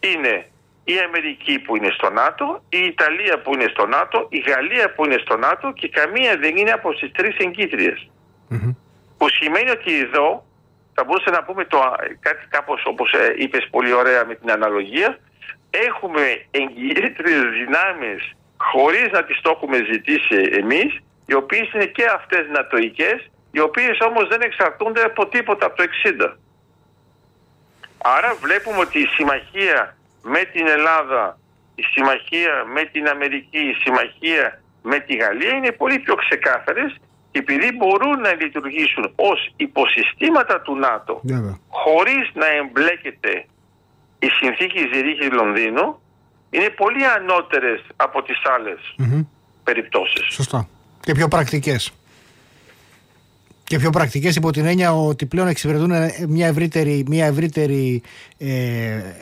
είναι 0.00 0.50
η 0.84 0.98
Αμερική 0.98 1.58
που 1.58 1.76
είναι 1.76 1.90
στο 1.90 2.10
ΝΑΤΟ, 2.10 2.62
η 2.68 2.78
Ιταλία 2.78 3.40
που 3.42 3.54
είναι 3.54 3.68
στο 3.70 3.86
ΝΑΤΟ, 3.86 4.26
η 4.30 4.38
Γαλλία 4.38 4.92
που 4.94 5.04
είναι 5.04 5.18
στο 5.24 5.36
ΝΑΤΟ 5.36 5.72
και 5.72 5.88
καμία 5.88 6.36
δεν 6.36 6.56
είναι 6.56 6.70
από 6.70 6.94
τις 6.94 7.10
τρεις 7.12 7.36
εγκύτριες. 7.36 8.10
Που 9.18 9.28
σημαίνει 9.28 9.70
ότι 9.70 9.98
εδώ 9.98 10.44
θα 10.94 11.04
μπορούσε 11.04 11.30
να 11.30 11.42
πούμε 11.42 11.64
το, 11.64 11.78
κάτι 12.20 12.46
κάπως 12.48 12.82
όπως 12.84 13.12
ε, 13.12 13.34
είπες 13.36 13.68
πολύ 13.70 13.92
ωραία 13.92 14.24
με 14.26 14.34
την 14.34 14.50
αναλογία 14.50 15.18
έχουμε 15.70 16.44
εγκύτριες 16.50 17.44
δυνάμεις 17.58 18.32
χωρίς 18.56 19.08
να 19.12 19.24
τις 19.24 19.40
το 19.40 19.50
έχουμε 19.50 19.78
ζητήσει 19.92 20.38
εμείς 20.60 20.98
οι 21.26 21.34
οποίες 21.34 21.72
είναι 21.72 21.84
και 21.86 22.04
αυτές 22.14 22.46
νατοικές 22.48 23.30
οι 23.50 23.60
οποίες 23.60 23.98
όμως 24.08 24.28
δεν 24.28 24.40
εξαρτούνται 24.40 25.02
από 25.02 25.26
τίποτα 25.28 25.66
από 25.66 25.76
το 25.76 25.84
60. 26.28 26.34
Άρα 27.98 28.34
βλέπουμε 28.34 28.78
ότι 28.78 28.98
η 28.98 29.06
συμμαχία 29.06 29.96
με 30.22 30.44
την 30.52 30.66
Ελλάδα, 30.66 31.38
η 31.74 31.82
συμμαχία 31.82 32.64
με 32.74 32.84
την 32.84 33.08
Αμερική, 33.08 33.58
η 33.58 33.74
συμμαχία 33.82 34.62
με 34.82 34.98
τη 34.98 35.16
Γαλλία 35.16 35.50
είναι 35.50 35.72
πολύ 35.72 35.98
πιο 35.98 36.14
ξεκάθαρες 36.14 36.96
και 37.30 37.38
επειδή 37.38 37.76
μπορούν 37.76 38.20
να 38.20 38.32
λειτουργήσουν 38.34 39.12
ως 39.16 39.52
υποσυστήματα 39.56 40.60
του 40.60 40.76
ΝΑΤΟ 40.76 41.20
yeah. 41.28 41.58
χωρίς 41.68 42.30
να 42.34 42.46
εμπλέκεται 42.46 43.44
η 44.20 44.28
συνθήκη 44.38 44.78
Ζηρίχη 44.92 45.30
Λονδίνου 45.30 46.00
είναι 46.50 46.70
πολύ 46.70 47.04
ανώτερες 47.06 47.80
από 47.96 48.22
τις 48.22 48.36
άλλες 48.56 48.78
mm-hmm. 48.98 49.26
περιπτώσεις. 49.64 50.26
Σωστά. 50.30 50.68
Και 51.00 51.12
πιο 51.12 51.28
πρακτικές 51.28 51.92
και 53.70 53.78
πιο 53.78 53.90
πρακτικές 53.90 54.36
υπό 54.36 54.50
την 54.50 54.66
έννοια 54.66 54.92
ότι 54.92 55.26
πλέον 55.26 55.48
εξυπηρετούν 55.48 55.92
μια 56.28 56.46
ευρύτερη, 56.46 57.04
μια 57.08 57.26
ευρύτερη, 57.26 58.02
ε, 58.38 58.48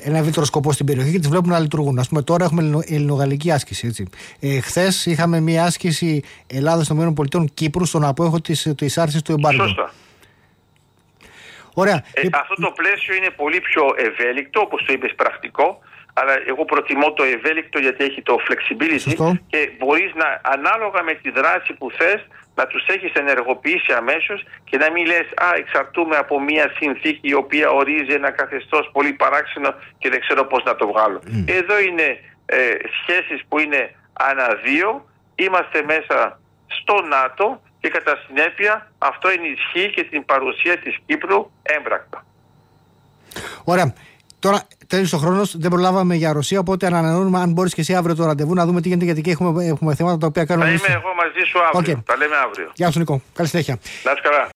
ένα 0.03 0.19
ευρύτερο 0.19 0.47
σκοπό 0.47 0.73
στην 0.73 0.87
περιοχή 0.87 1.11
και 1.11 1.19
τις 1.19 1.29
βλέπουν 1.29 1.51
να 1.51 1.59
λειτουργούν. 1.59 1.99
Α 1.99 2.05
πούμε, 2.09 2.23
τώρα 2.23 2.45
έχουμε 2.45 2.83
ελληνογαλλική 2.87 3.51
άσκηση. 3.51 3.87
Έτσι. 3.87 4.09
Ε, 4.41 4.61
Χθες 4.61 5.07
είχαμε 5.07 5.41
μια 5.41 5.65
άσκηση 5.65 6.23
Ελλάδας 6.47 6.87
των 6.87 7.09
ΗΠΑ 7.09 7.45
Κύπρου 7.55 7.85
στον 7.85 8.05
απόεχο 8.05 8.41
της 8.77 8.99
άρσης 8.99 9.23
του 9.23 9.33
εμπάργου. 9.33 9.67
Σωστά. 9.67 9.93
Ωραία. 11.83 11.99
Ε, 12.13 12.23
αυτό 12.43 12.55
το 12.55 12.71
πλαίσιο 12.71 13.15
είναι 13.15 13.31
πολύ 13.31 13.61
πιο 13.61 13.85
ευέλικτο, 14.09 14.61
όπως 14.61 14.85
το 14.85 14.93
είπες, 14.93 15.13
πρακτικό. 15.15 15.69
Αλλά 16.21 16.35
εγώ 16.47 16.65
προτιμώ 16.65 17.13
το 17.13 17.25
ευέλικτο 17.37 17.79
γιατί 17.79 18.05
έχει 18.05 18.23
το 18.23 18.37
flexibility 18.47 19.35
και 19.47 19.71
μπορείς 19.79 20.13
να 20.15 20.41
ανάλογα 20.43 21.03
με 21.03 21.15
τη 21.23 21.31
δράση 21.31 21.73
που 21.79 21.91
θες 21.99 22.21
να 22.55 22.67
τους 22.67 22.87
έχεις 22.87 23.13
ενεργοποιήσει 23.13 23.93
αμέσως 23.93 24.45
και 24.65 24.77
να 24.77 24.91
μην 24.91 25.07
λες 25.07 25.27
«Α, 25.47 25.49
εξαρτούμε 25.57 26.17
από 26.17 26.41
μια 26.41 26.73
συνθήκη 26.79 27.29
η 27.29 27.35
οποία 27.35 27.71
ορίζει 27.71 28.13
ένα 28.13 28.31
καθεστώς 28.31 28.91
πολύ 28.93 29.13
παράξενο 29.13 29.75
και 29.99 30.09
δεν 30.09 30.21
ξέρω 30.21 30.45
πώς 30.45 30.63
να 30.65 30.77
το 30.77 30.87
βγάλω». 30.87 31.21
Εδώ 31.47 31.79
είναι 31.81 32.09
ε, 32.47 32.59
σχέσεις 33.01 33.41
που 33.49 33.59
είναι 33.59 33.95
αναδύο, 34.13 35.05
είμαστε 35.35 35.83
μέσα 35.83 36.41
στο 36.67 37.03
ΝΑΤΟ 37.03 37.61
και 37.81 37.89
κατά 37.89 38.19
συνέπεια 38.27 38.93
αυτό 38.99 39.29
ενισχύει 39.29 39.89
και 39.95 40.05
την 40.05 40.25
παρουσία 40.25 40.79
της 40.79 40.95
Κύπρου 41.07 41.51
έμπρακτα. 41.63 42.25
Ωραία. 43.65 43.95
Τώρα 44.41 44.59
τέλειωσε 44.87 45.15
ο 45.15 45.19
χρόνος, 45.19 45.59
δεν 45.59 45.71
προλάβαμε 45.71 46.15
για 46.15 46.33
Ρωσία. 46.33 46.59
Οπότε 46.59 46.87
ανανεώνουμε, 46.87 47.39
αν 47.39 47.53
μπορείς 47.53 47.75
και 47.75 47.81
εσύ 47.81 47.95
αύριο 47.95 48.15
το 48.15 48.25
ραντεβού, 48.25 48.55
να 48.55 48.67
δούμε 48.67 48.81
τι 48.81 48.89
γίνεται, 48.89 49.05
γιατί 49.05 49.31
έχουμε, 49.31 49.65
έχουμε 49.65 49.95
θέματα 49.95 50.19
τα 50.19 50.27
οποία 50.27 50.45
κάνουμε. 50.45 50.67
Θα 50.67 50.73
είμαι 50.73 51.01
εγώ 51.03 51.15
μαζί 51.23 51.43
σου 51.51 51.59
αύριο. 51.73 51.99
Okay. 51.99 52.03
Τα 52.07 52.17
λέμε 52.17 52.37
αύριο. 52.37 52.71
Γεια 52.75 52.91
σου, 52.91 52.99
Νικό. 52.99 53.23
Καλή 53.35 53.49
συνέχεια. 53.49 53.79
Να 54.05 54.13
καλά. 54.27 54.45